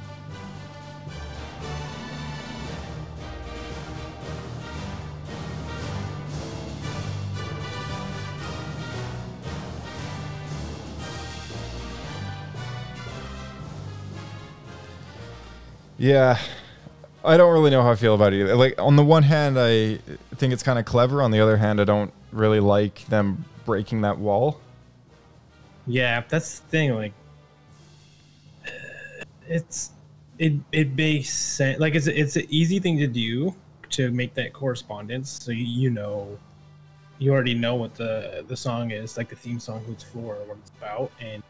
[15.97, 16.39] Yeah,
[17.23, 18.41] I don't really know how I feel about it.
[18.41, 18.55] Either.
[18.55, 19.99] Like on the one hand, I
[20.35, 21.21] think it's kind of clever.
[21.21, 24.59] On the other hand, I don't really like them breaking that wall.
[25.85, 26.95] Yeah, that's the thing.
[26.95, 27.13] Like,
[29.47, 29.91] it's
[30.39, 31.79] it it makes sense.
[31.79, 33.53] Like, it's it's an easy thing to do
[33.91, 36.39] to make that correspondence, so you, you know,
[37.19, 40.35] you already know what the the song is, like the theme song, who it's for,
[40.45, 41.43] what it's about, and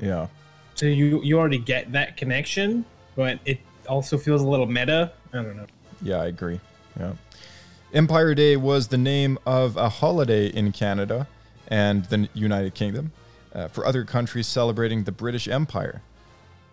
[0.00, 0.28] Yeah.
[0.74, 2.84] so you you already get that connection.
[3.16, 3.58] But it
[3.88, 5.12] also feels a little meta.
[5.32, 5.66] I don't know.
[6.00, 6.60] Yeah, I agree.
[6.98, 7.14] Yeah.
[7.92, 11.26] Empire Day was the name of a holiday in Canada
[11.66, 13.10] and the United Kingdom
[13.54, 16.00] uh, for other countries celebrating the British Empire.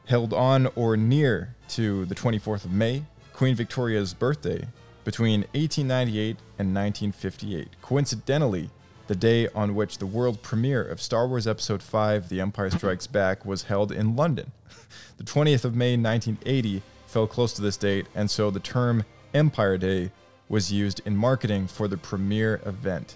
[0.07, 3.03] Held on or near to the 24th of May,
[3.33, 4.67] Queen Victoria's birthday,
[5.03, 7.69] between 1898 and 1958.
[7.81, 8.69] Coincidentally,
[9.07, 13.07] the day on which the world premiere of Star Wars Episode 5 The Empire Strikes
[13.07, 14.51] Back was held in London.
[15.17, 19.77] The 20th of May 1980 fell close to this date, and so the term Empire
[19.77, 20.11] Day
[20.49, 23.15] was used in marketing for the premiere event.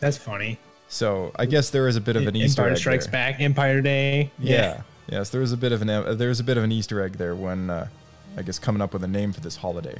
[0.00, 0.58] That's funny.
[0.88, 3.12] So I guess there is a bit of an Easter Empire egg Strikes there.
[3.12, 4.32] Back, Empire Day.
[4.40, 4.82] Yeah.
[5.10, 7.02] Yes, there was a bit of an uh, there was a bit of an Easter
[7.02, 7.88] egg there when uh,
[8.36, 9.98] I guess coming up with a name for this holiday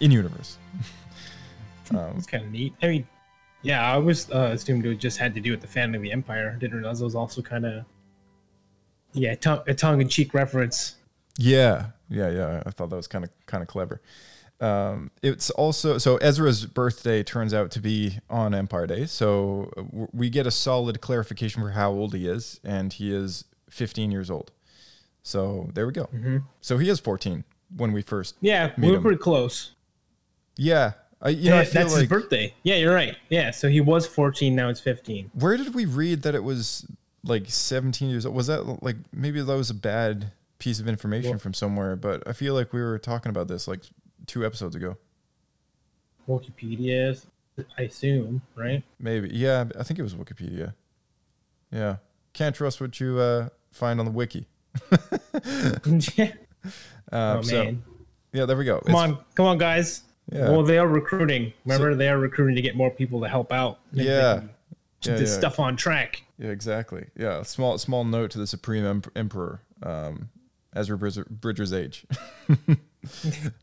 [0.00, 0.58] in universe.
[1.90, 2.74] um, It's kind of neat.
[2.82, 3.06] I mean,
[3.62, 6.10] yeah, I was uh, assumed it just had to do with the fan of the
[6.10, 6.56] Empire.
[6.58, 7.84] Didn't realize it was also kind of,
[9.12, 10.96] yeah, tongue, a tongue-in-cheek reference.
[11.38, 12.62] Yeah, yeah, yeah.
[12.66, 14.00] I thought that was kind of kind of clever.
[14.60, 20.08] Um, it's also so Ezra's birthday turns out to be on Empire Day, so w-
[20.12, 24.30] we get a solid clarification for how old he is, and he is 15 years
[24.30, 24.50] old.
[25.22, 26.08] So there we go.
[26.60, 27.44] So he is 14
[27.76, 28.36] when we first.
[28.40, 29.02] Yeah, we were him.
[29.02, 29.72] pretty close.
[30.56, 32.54] Yeah, I, you know, I Yeah, feel that's like his birthday.
[32.62, 33.16] Yeah, you're right.
[33.28, 34.54] Yeah, so he was 14.
[34.54, 35.30] Now it's 15.
[35.34, 36.86] where did we read that it was
[37.24, 38.34] like 17 years old?
[38.34, 41.94] Was that like maybe that was a bad piece of information Well- from somewhere?
[41.96, 43.82] But I feel like we were talking about this like
[44.26, 44.96] two episodes ago.
[46.28, 47.24] Wikipedia,
[47.78, 48.82] I assume, right?
[49.00, 49.30] Maybe.
[49.32, 50.74] Yeah, I think it was Wikipedia.
[51.72, 51.96] Yeah.
[52.34, 54.46] Can't trust what you uh, find on the wiki.
[56.16, 56.32] yeah.
[57.10, 57.82] Um, oh so, man,
[58.34, 58.80] yeah, there we go.
[58.80, 60.02] come on, come on, guys.
[60.30, 60.50] Yeah.
[60.50, 61.54] Well, they are recruiting.
[61.64, 63.78] Remember, they are recruiting to get more people to help out.
[63.92, 64.42] Yeah.
[65.04, 65.38] Yeah, this yeah.
[65.38, 66.22] stuff on track.
[66.38, 67.06] Yeah, exactly.
[67.16, 70.28] Yeah, small small note to the Supreme em- Emperor, um,
[70.74, 72.04] Ezra Bridger, Bridger's age.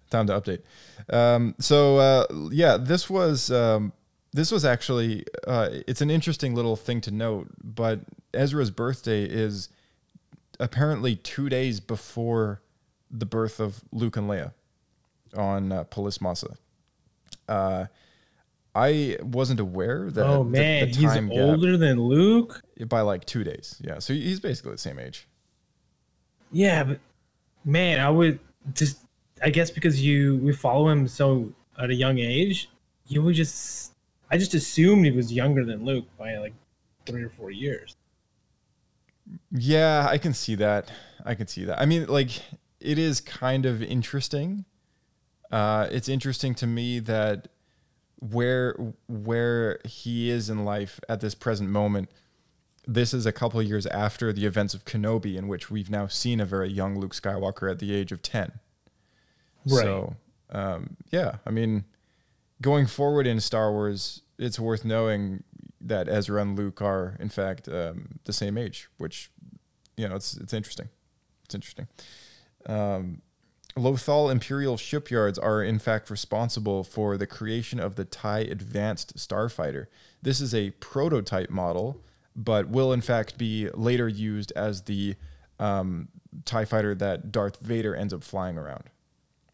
[0.10, 0.62] Time to update.
[1.10, 3.92] Um, so uh, yeah, this was um,
[4.32, 7.50] this was actually uh, it's an interesting little thing to note.
[7.62, 8.02] But
[8.34, 9.70] Ezra's birthday is
[10.60, 12.62] apparently two days before
[13.12, 14.54] the birth of Luke and Leia
[15.36, 16.56] on uh, Polis Massa.
[17.48, 17.86] Uh,
[18.74, 20.26] I wasn't aware that.
[20.26, 22.62] oh man, the he's time gap- older than Luke.
[22.88, 23.82] by like two days.
[23.82, 25.28] Yeah, so he's basically the same age.
[26.52, 27.00] Yeah, but
[27.64, 28.40] man, I would
[28.74, 29.00] just
[29.42, 32.70] I guess because you we follow him so at a young age,
[33.08, 33.94] you would just
[34.30, 36.54] I just assumed he was younger than Luke by like
[37.06, 37.96] three or four years.
[39.52, 40.92] Yeah, I can see that.
[41.26, 41.80] I can see that.
[41.82, 42.42] I mean, like,
[42.80, 44.66] it is kind of interesting.
[45.52, 47.48] Uh, it's interesting to me that
[48.20, 48.76] where
[49.08, 52.10] where he is in life at this present moment.
[52.88, 56.08] This is a couple of years after the events of Kenobi, in which we've now
[56.08, 58.52] seen a very young Luke Skywalker at the age of ten.
[59.66, 59.82] Right.
[59.82, 60.16] So,
[60.52, 61.86] um, yeah, I mean,
[62.62, 65.44] going forward in Star Wars, it's worth knowing
[65.86, 69.32] that Ezra and Luke are, in fact, um, the same age, which,
[69.96, 70.90] you know, it's it's interesting.
[71.46, 71.88] It's interesting.
[72.66, 73.22] Um,
[73.78, 79.88] Lothal Imperial shipyards are, in fact, responsible for the creation of the TIE Advanced Starfighter.
[80.22, 82.02] This is a prototype model,
[82.36, 85.16] but will, in fact, be later used as the
[85.60, 86.08] um,
[86.46, 88.86] TIE fighter that Darth Vader ends up flying around.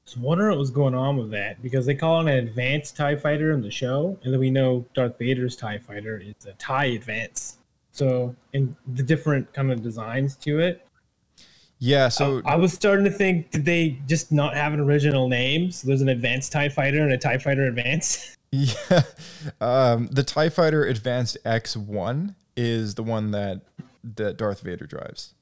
[0.06, 2.96] So I wonder what was going on with that because they call it an advanced
[2.98, 6.54] TIE fighter in the show, and then we know Darth Vader's TIE fighter is a
[6.54, 7.58] TIE Advance.
[7.94, 10.86] So, and the different kind of designs to it.
[11.80, 15.72] Yeah, so I was starting to think, did they just not have an original name?
[15.72, 18.36] So there's an advanced TIE fighter and a TIE fighter advance.
[18.54, 19.04] Yeah.
[19.62, 23.62] Um, the TIE Fighter Advanced X1 is the one that,
[24.18, 25.36] that Darth Vader drives.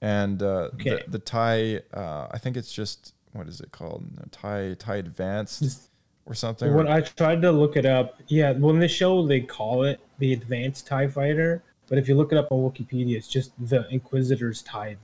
[0.00, 1.02] and uh, Okay.
[1.04, 1.82] the the TIE.
[1.92, 4.04] Uh, I think it's just what is it called?
[4.32, 5.88] TIE TIE Advanced
[6.26, 6.74] or something.
[6.74, 10.32] When I tried to look it up, yeah, when the show they call it the
[10.32, 14.62] Advanced Tie Fighter, but if you look it up on Wikipedia, it's just the Inquisitor's
[14.62, 14.96] Tie.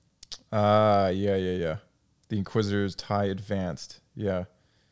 [0.52, 1.76] Ah, yeah, yeah, yeah.
[2.28, 4.00] The Inquisitor's Tie Advanced.
[4.14, 4.44] Yeah.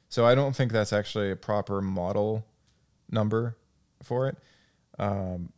[0.09, 2.45] So I don't think that's actually a proper model
[3.11, 3.57] number
[4.03, 4.37] for it.
[4.99, 5.53] Um,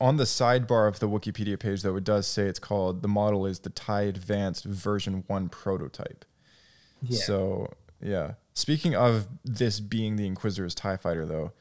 [0.00, 3.46] on the sidebar of the Wikipedia page, though, it does say it's called the model
[3.46, 6.24] is the TIE Advanced version one prototype.
[7.02, 7.18] Yeah.
[7.18, 7.72] So
[8.02, 8.32] yeah.
[8.54, 11.52] Speaking of this being the Inquisitor's Tie Fighter, though,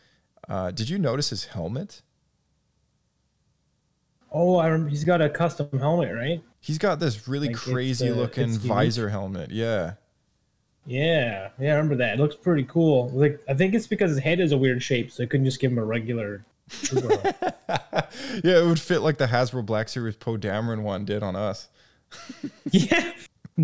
[0.50, 2.02] uh, did you notice his helmet?
[4.32, 6.42] Oh, I remember he's got a custom helmet, right?
[6.60, 9.52] He's got this really Like, it's, crazy uh, looking it's visor helmet.
[9.52, 9.94] Yeah.
[10.86, 12.14] Yeah, yeah, I remember that.
[12.14, 13.10] It looks pretty cool.
[13.10, 15.60] Like I think it's because his head is a weird shape, so they couldn't just
[15.60, 16.46] give him a regular.
[18.44, 21.70] Yeah, it would fit like the Hasbro Black Series Poe Dameron one did on us.
[22.72, 23.14] yeah,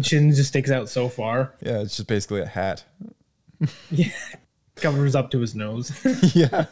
[0.02, 1.54] chin just sticks out so far.
[1.62, 2.84] Yeah, it's just basically a hat.
[3.92, 4.10] Yeah,
[4.76, 5.92] covers up to his nose.
[6.36, 6.66] yeah.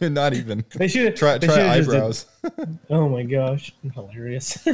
[0.00, 0.64] Not even.
[0.76, 2.26] they should Try they try did- eyebrows.
[2.88, 4.66] oh my gosh, hilarious.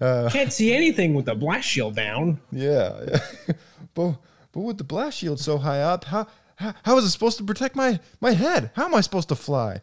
[0.00, 2.40] Uh, Can't see anything with the blast shield down.
[2.50, 3.04] yeah.
[3.08, 3.54] yeah.
[3.94, 4.16] but
[4.50, 7.44] but with the blast shield so high up, how, how how is it supposed to
[7.44, 8.70] protect my my head?
[8.74, 9.80] How am I supposed to fly?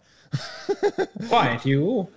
[1.30, 2.10] Quiet, you.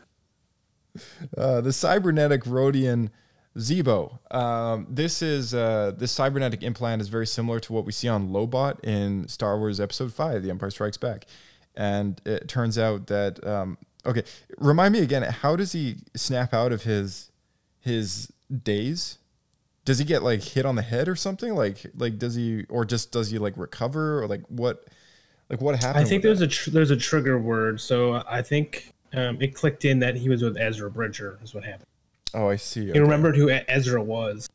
[1.38, 3.10] Uh, the cybernetic Rodian
[3.56, 4.18] Tseebo.
[4.34, 8.30] Um, this is uh, this cybernetic implant is very similar to what we see on
[8.30, 11.26] Lobot in Star Wars Episode Five: The Empire Strikes Back,
[11.74, 13.76] and it turns out that um,
[14.06, 14.22] okay.
[14.58, 15.22] Remind me again.
[15.22, 17.30] How does he snap out of his
[17.80, 18.32] his
[18.62, 19.18] daze?
[19.84, 21.54] Does he get like hit on the head or something?
[21.54, 24.86] Like like does he or just does he like recover or like what
[25.50, 26.06] like what happened?
[26.06, 29.84] I think there's a tr- there's a trigger word, so I think um, it clicked
[29.84, 31.38] in that he was with Ezra Bridger.
[31.42, 31.86] Is what happened.
[32.34, 32.84] Oh, I see.
[32.84, 33.00] He okay.
[33.00, 34.48] remembered who Ezra was.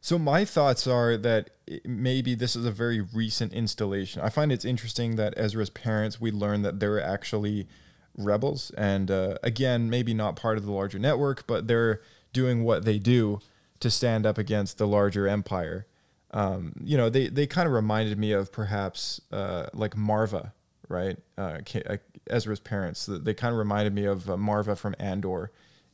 [0.00, 1.50] So my thoughts are that
[1.84, 4.22] maybe this is a very recent installation.
[4.22, 7.68] I find it's interesting that Ezra's parents, we learn that they're actually
[8.16, 12.00] rebels, and uh, again, maybe not part of the larger network, but they're
[12.32, 13.40] doing what they do
[13.80, 15.86] to stand up against the larger empire.
[16.32, 20.52] Um, you know, they they kind of reminded me of perhaps uh, like Maarva,
[20.88, 21.18] right?
[21.36, 21.96] Uh, uh,
[22.28, 23.06] Ezra's parents.
[23.06, 25.50] They kind of reminded me of uh, Maarva from Andor.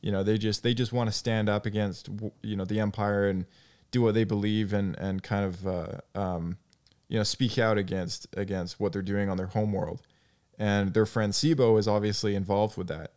[0.07, 2.07] You know, they just they just want to stand up against
[2.41, 3.45] you know the empire and
[3.91, 6.55] do what they believe and and kind of uh, um,
[7.09, 10.01] you know speak out against against what they're doing on their home world.
[10.57, 13.11] And their friend Tseebo is obviously involved with that.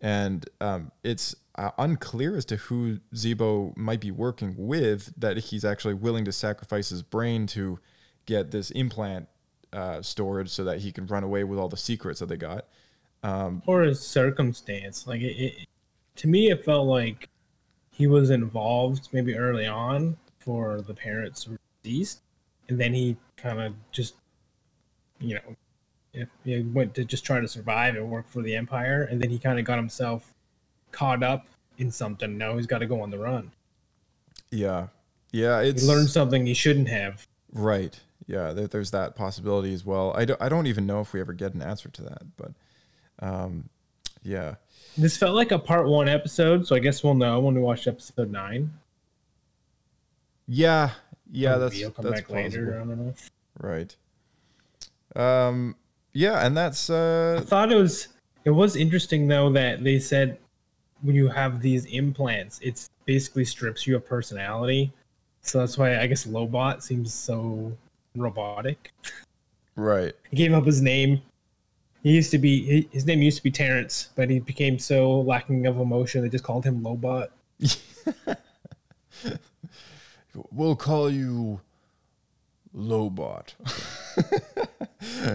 [0.00, 5.64] And um, it's uh, unclear as to who Tseebo might be working with that he's
[5.64, 7.78] actually willing to sacrifice his brain to
[8.26, 9.28] get this implant
[9.72, 12.66] uh, stored so that he can run away with all the secrets that they got.
[13.66, 15.06] or his circumstance.
[15.06, 15.68] Like it, it,
[16.16, 17.28] to me, it felt like
[17.90, 22.22] he was involved maybe early on for the parents were deceased,
[22.68, 24.14] and then he kind of just,
[25.20, 25.56] you know,
[26.14, 29.30] if he went to just try to survive and work for the empire, and then
[29.30, 30.34] he kind of got himself
[30.90, 31.46] caught up
[31.78, 32.36] in something.
[32.36, 33.52] Now he's got to go on the run.
[34.50, 34.88] Yeah,
[35.32, 37.26] yeah, He it's learned something he shouldn't have.
[37.52, 37.98] right.
[38.28, 40.12] Yeah, there, there's that possibility as well.
[40.16, 42.52] I don't, I don't even know if we ever get an answer to that, but
[43.18, 43.68] um,
[44.22, 44.54] yeah,
[44.96, 47.86] This felt like a part one episode, so I guess we'll know when we watch
[47.86, 48.72] episode nine.
[50.46, 50.90] yeah,
[51.30, 51.56] yeah.
[51.56, 52.74] That's Maybe he'll come that's back later.
[52.74, 53.14] I don't know.
[53.60, 53.96] Right.
[55.16, 55.76] Um.
[56.12, 57.38] Yeah, and that's uh.
[57.40, 58.08] I thought it was
[58.44, 60.38] it was interesting though that they said
[61.02, 64.92] when you have these implants, it's basically strips you of personality.
[65.42, 67.76] So that's why I guess Lobot seems so
[68.16, 68.92] robotic.
[69.74, 70.14] Right.
[70.30, 71.20] He gave up his name.
[72.02, 75.20] He used to be he- his name used to be Terrence, but he became so
[75.20, 77.28] lacking of emotion they just called him Lobot.
[80.50, 81.60] We'll call you
[82.74, 83.52] Lobot.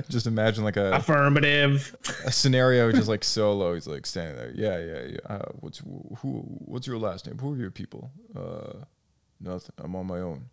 [0.09, 1.95] just imagine like a, Affirmative.
[2.26, 3.76] a scenario just like solo.
[3.76, 4.51] He's like standing there.
[4.55, 5.36] Yeah, yeah, yeah.
[5.36, 6.43] Uh, what's who?
[6.65, 7.38] What's your last name?
[7.38, 8.11] Who are your people?
[8.36, 8.86] Uh,
[9.39, 9.76] nothing.
[9.78, 10.45] I'm on my own.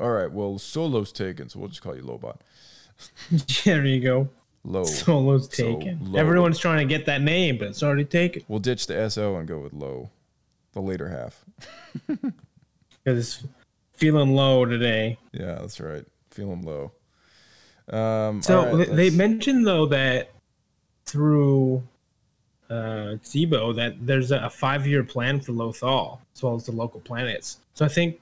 [0.00, 0.30] All right.
[0.30, 2.38] Well, solo's taken, so we'll just call you Lobot.
[3.64, 4.28] there you go.
[4.64, 4.84] Low.
[4.84, 6.12] Solo's So taken.
[6.12, 6.18] low.
[6.18, 8.42] Everyone's trying to get that name, but it's already taken.
[8.48, 10.10] We'll ditch the SO and go with low,
[10.72, 11.44] the later half.
[13.04, 13.48] Because it's
[13.94, 15.18] feeling low today.
[15.32, 16.04] Yeah, that's right.
[16.30, 16.92] Feeling low.
[17.88, 20.30] Um, So right, they- they mentioned though that
[21.04, 21.82] through
[22.70, 27.58] uh, Tseebo that there's a five-year plan for Lothal as well as the local planets.
[27.74, 28.20] So I think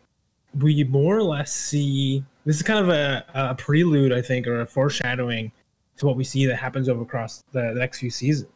[0.58, 4.62] we more or less see this is kind of a, a prelude, I think, or
[4.62, 5.52] a foreshadowing
[6.00, 8.50] to what we see that happens over across the, the next few seasons.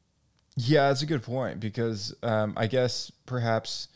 [0.56, 3.88] Yeah, that's a good point because um, I guess perhaps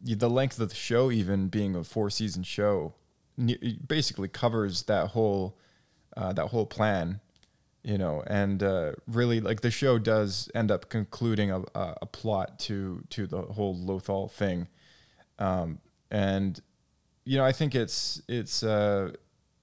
[0.00, 2.94] the length of the show, even being a four season show,
[3.86, 5.56] basically covers that whole
[6.16, 7.20] uh, that whole plan,
[7.82, 12.58] you know, and uh, really like the show does end up concluding a, a, plot
[12.60, 14.68] to to the whole Lothal thing,
[15.38, 16.60] um, and
[17.24, 19.12] you know I think it's it's uh,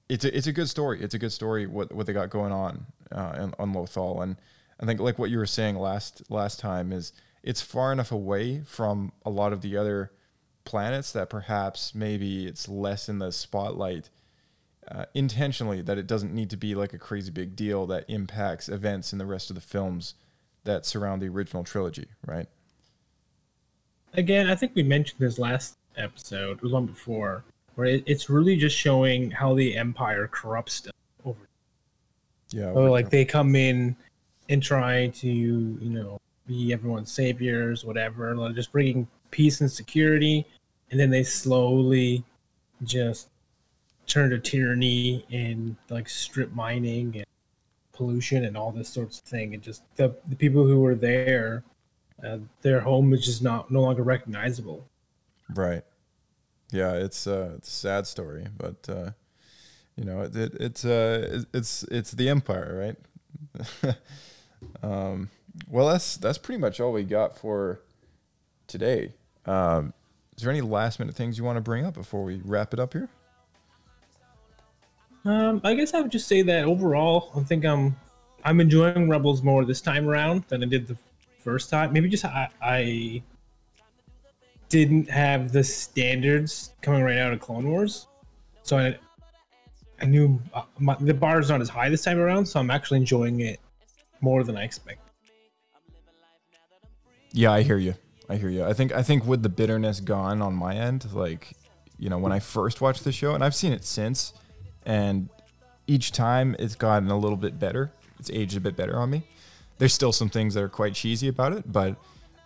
[0.10, 1.02] it's a, it's a good story.
[1.02, 4.38] It's a good story what what they got going on uh, on, Lothal, and
[4.80, 8.62] I think like what you were saying last last time is it's far enough away
[8.66, 10.12] from a lot of the other
[10.66, 14.10] planets that perhaps maybe it's less in the spotlight
[14.90, 18.68] uh, intentionally that it doesn't need to be like a crazy big deal that impacts
[18.70, 20.16] events in the rest of the films
[20.64, 22.48] that surround the original trilogy, right?
[24.14, 27.44] Again, I think we mentioned this last episode, or one before,
[27.78, 31.48] where it's really just showing how the Empire corrupts them over.
[32.50, 32.74] Yeah.
[32.74, 33.96] So like they come in
[34.50, 40.44] and try to, you know, be everyone's saviors, whatever, like just bringing peace and security,
[40.90, 42.24] and then they slowly
[42.84, 43.28] just
[44.08, 47.26] turn to tyranny and like strip mining and
[47.94, 51.64] pollution and all this sorts of thing, and just the the people who were there,
[52.26, 54.84] uh, their home is just not no longer recognizable.
[55.54, 55.84] Right.
[56.72, 59.12] Yeah, it's uh, it's a sad story, but uh,
[59.96, 62.96] you know, it, it it's uh, it's it's the empire,
[63.82, 63.96] right?
[64.84, 65.30] um,
[65.70, 67.82] well, that's that's pretty much all we got for
[68.68, 69.14] today.
[69.46, 69.94] Um,
[70.36, 72.80] is there any last minute things you want to bring up before we wrap it
[72.80, 73.10] up here?
[75.26, 77.96] Um, I guess I would just say that overall, I think I'm
[78.44, 80.98] I'm enjoying Rebels more this time around than I did the
[81.44, 81.92] first time.
[81.92, 83.24] Maybe just I, I
[84.70, 88.08] didn't have the standards coming right out of Clone Wars,
[88.64, 88.98] so I
[90.02, 92.46] I knew uh, my, the bar is not as high this time around.
[92.46, 93.60] So I'm actually enjoying it
[94.22, 95.04] more than I expected.
[97.32, 97.96] Yeah, I hear you.
[98.30, 98.64] I hear you.
[98.66, 101.54] I think I think with the bitterness gone on my end, like
[101.98, 104.34] you know, when I first watched the show, and I've seen it since,
[104.86, 105.30] and
[105.88, 107.92] each time it's gotten a little bit better.
[108.20, 109.24] It's aged a bit better on me.
[109.78, 111.96] There's still some things that are quite cheesy about it, but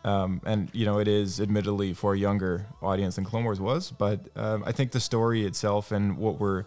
[0.04, 3.92] um, and you know, it is admittedly for a younger audience than Clone Wars was,
[3.92, 6.66] but um, I think the story itself and what we're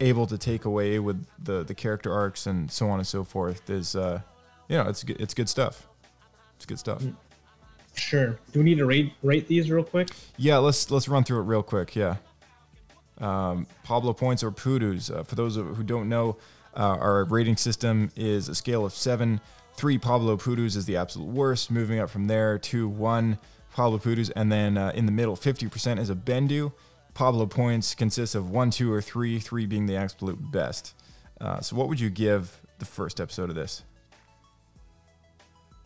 [0.00, 3.68] able to take away with the the character arcs and so on and so forth
[3.70, 4.20] is, uh,
[4.68, 5.86] you know, it's good- it's good stuff.
[6.56, 7.02] It's good stuff.
[7.94, 8.38] Sure.
[8.52, 10.08] Do we need to rate rate these real quick?
[10.38, 11.94] Yeah, let's let's run through it real quick.
[11.94, 12.16] Yeah,
[13.18, 15.14] um, Pablo points or Pudus.
[15.14, 16.36] Uh, for those who don't know,
[16.74, 19.40] uh, our rating system is a scale of seven.
[19.74, 21.70] Three Pablo Pudus is the absolute worst.
[21.70, 23.38] Moving up from there two, one
[23.74, 24.30] Pablo Pudus.
[24.36, 26.72] and then uh, in the middle, fifty percent is a Bendu.
[27.14, 29.38] Pablo points consists of one, two, or three.
[29.38, 30.94] Three being the absolute best.
[31.40, 33.82] Uh, so, what would you give the first episode of this?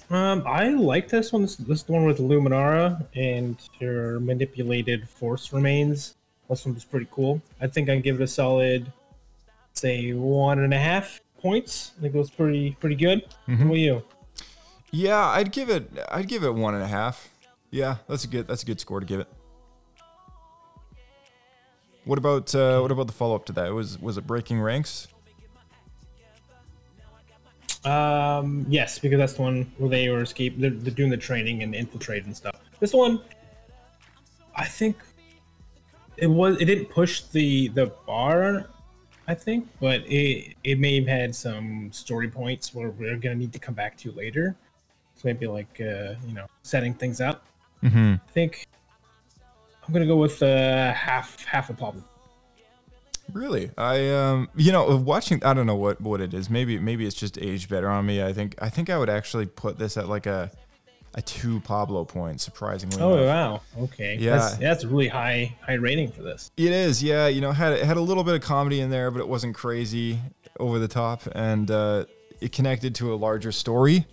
[0.09, 1.43] Um, I like this one.
[1.43, 6.15] This, this one with Luminara and her manipulated force remains.
[6.49, 7.43] This one was pretty cool.
[7.61, 8.93] I think I give it a solid,
[9.73, 11.93] say one and a half points.
[11.99, 13.23] I think it was pretty pretty good.
[13.47, 14.03] What about you?
[14.91, 15.91] Yeah, I'd give it.
[16.11, 17.29] I'd give it one and a half.
[17.71, 18.47] Yeah, that's a good.
[18.47, 19.29] That's a good score to give it.
[22.05, 23.75] What about uh, what about the follow up to that?
[23.75, 25.09] Was was it breaking ranks?
[27.85, 30.59] Um, yes, because that's the one where they were escape.
[30.59, 32.57] They're, they're doing the training and infiltrate and stuff.
[32.81, 33.21] This one,
[34.57, 34.97] I think
[36.17, 36.61] it was.
[36.61, 38.67] It didn't push the the bar,
[39.29, 43.53] I think, but it it may have had some story points where we're gonna need
[43.53, 44.55] to come back to later.
[45.15, 47.45] So maybe like uh, you know setting things up.
[47.83, 48.15] Mm-hmm.
[48.15, 48.69] I think
[49.87, 52.05] I'm gonna go with uh, half half a problem.
[53.33, 55.43] Really, I um, you know, watching.
[55.43, 56.49] I don't know what what it is.
[56.49, 58.23] Maybe maybe it's just aged better on me.
[58.23, 60.53] I think I think I would actually put this at like a
[61.17, 62.41] a two Pablo point.
[62.41, 63.63] Surprisingly, Oh enough.
[63.77, 64.37] wow, okay, Yeah.
[64.37, 66.51] that's that's a really high high rating for this.
[66.57, 67.27] It is, yeah.
[67.27, 70.19] You know, had had a little bit of comedy in there, but it wasn't crazy
[70.61, 72.05] over the top, and uh,
[72.41, 74.07] it connected to a larger story.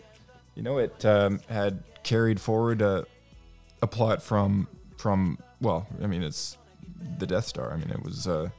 [0.56, 3.06] You know, it um, had carried forward a,
[3.82, 6.58] a plot from from well, I mean, it's
[7.18, 7.72] the Death Star.
[7.74, 8.50] I mean, it was uh,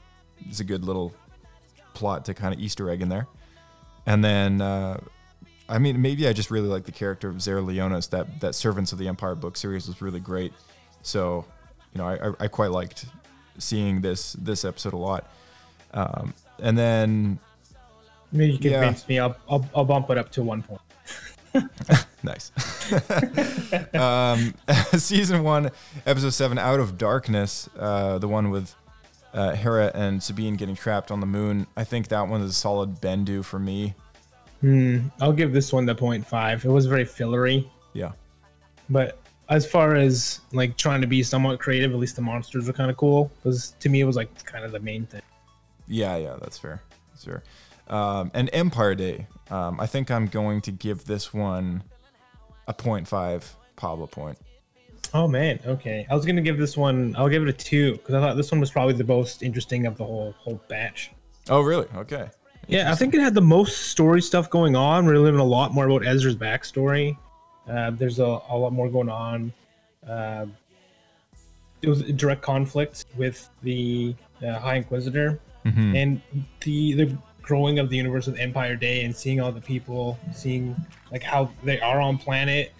[0.48, 1.14] it's a good little
[1.94, 3.26] plot to kind of Easter egg in there,
[4.06, 4.60] and then.
[4.60, 5.00] Uh,
[5.68, 8.08] I mean, maybe I just really like the character of Zare Leonis.
[8.08, 10.52] That that Servants of the Empire book series was really great.
[11.02, 11.44] So,
[11.94, 13.06] you know, I, I, I quite liked
[13.58, 15.30] seeing this this episode a lot.
[15.92, 17.38] Um, and then
[18.32, 18.80] Maybe you Yeah.
[18.82, 19.18] convince me.
[19.20, 20.80] I'll, I'll I'll bump it up to one point.
[22.24, 22.50] nice.
[23.94, 24.54] um,
[24.98, 25.70] season one,
[26.04, 28.74] episode seven, Out of Darkness, uh, the one with
[29.32, 31.66] uh, Hera and Sabine getting trapped on the moon.
[31.76, 33.94] I think that one is a solid Bendu for me.
[34.64, 35.08] Hmm.
[35.20, 36.64] I'll give this one the point 0.5.
[36.64, 37.70] It was very fillery.
[37.92, 38.12] Yeah.
[38.88, 39.18] But
[39.50, 42.90] as far as like trying to be somewhat creative, at least the monsters were kind
[42.90, 43.30] of cool.
[43.36, 45.20] Because to me, it was like kind of the main thing.
[45.86, 46.80] Yeah, yeah, that's fair.
[47.12, 47.42] That's fair.
[47.88, 49.26] Um, and Empire Day.
[49.50, 51.82] Um, I think I'm going to give this one
[52.66, 53.44] a 0.5
[53.76, 54.38] Pablo point.
[55.12, 56.06] Oh man, okay.
[56.08, 57.14] I was gonna give this one.
[57.18, 59.84] I'll give it a two because I thought this one was probably the most interesting
[59.84, 61.12] of the whole whole batch.
[61.50, 61.86] Oh, really?
[61.94, 62.30] Okay.
[62.68, 65.06] Yeah, I think it had the most story stuff going on.
[65.06, 67.16] We're learning a lot more about Ezra's backstory.
[67.68, 69.52] Uh, there's a, a lot more going on.
[70.08, 70.46] Uh,
[71.82, 74.14] it was a direct conflict with the
[74.46, 75.40] uh, High Inquisitor
[75.96, 76.20] and
[76.60, 80.74] the the growing of the universe of Empire Day and seeing all the people, seeing
[81.12, 82.72] like how they are on planet.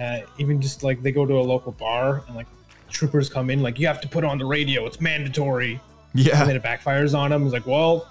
[0.00, 2.46] Uh, even just like they go to a local bar and like
[2.88, 4.86] troopers come in, like you have to put on the radio.
[4.86, 5.80] It's mandatory.
[6.14, 7.44] Yeah, and then it backfires on them.
[7.44, 8.06] It's like, well,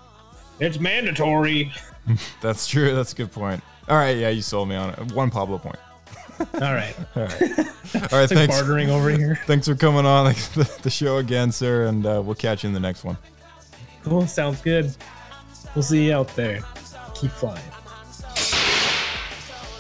[0.62, 1.74] it's mandatory.
[2.41, 2.95] that's true.
[2.95, 3.62] That's a good point.
[3.89, 4.16] All right.
[4.16, 5.12] Yeah, you sold me on it.
[5.12, 5.80] One Pablo point.
[6.39, 6.95] All right.
[7.16, 7.41] All right.
[7.93, 8.55] It's like thanks.
[8.55, 9.38] bartering over here.
[9.45, 11.88] Thanks for coming on the, the show again, sir.
[11.88, 13.18] And uh, we'll catch you in the next one.
[14.03, 14.26] Cool.
[14.28, 14.95] Sounds good.
[15.76, 16.62] We'll see you out there.
[17.16, 17.62] Keep flying.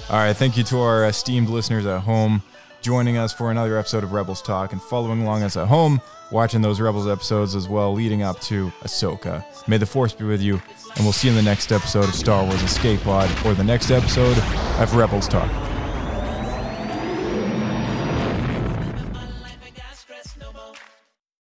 [0.09, 0.35] All right.
[0.35, 2.43] Thank you to our esteemed listeners at home
[2.81, 6.01] joining us for another episode of Rebels Talk and following along us at home,
[6.31, 9.43] watching those Rebels episodes as well, leading up to Ahsoka.
[9.67, 10.61] May the Force be with you,
[10.95, 13.63] and we'll see you in the next episode of Star Wars Escape Pod or the
[13.63, 14.37] next episode
[14.79, 15.70] of Rebels Talk.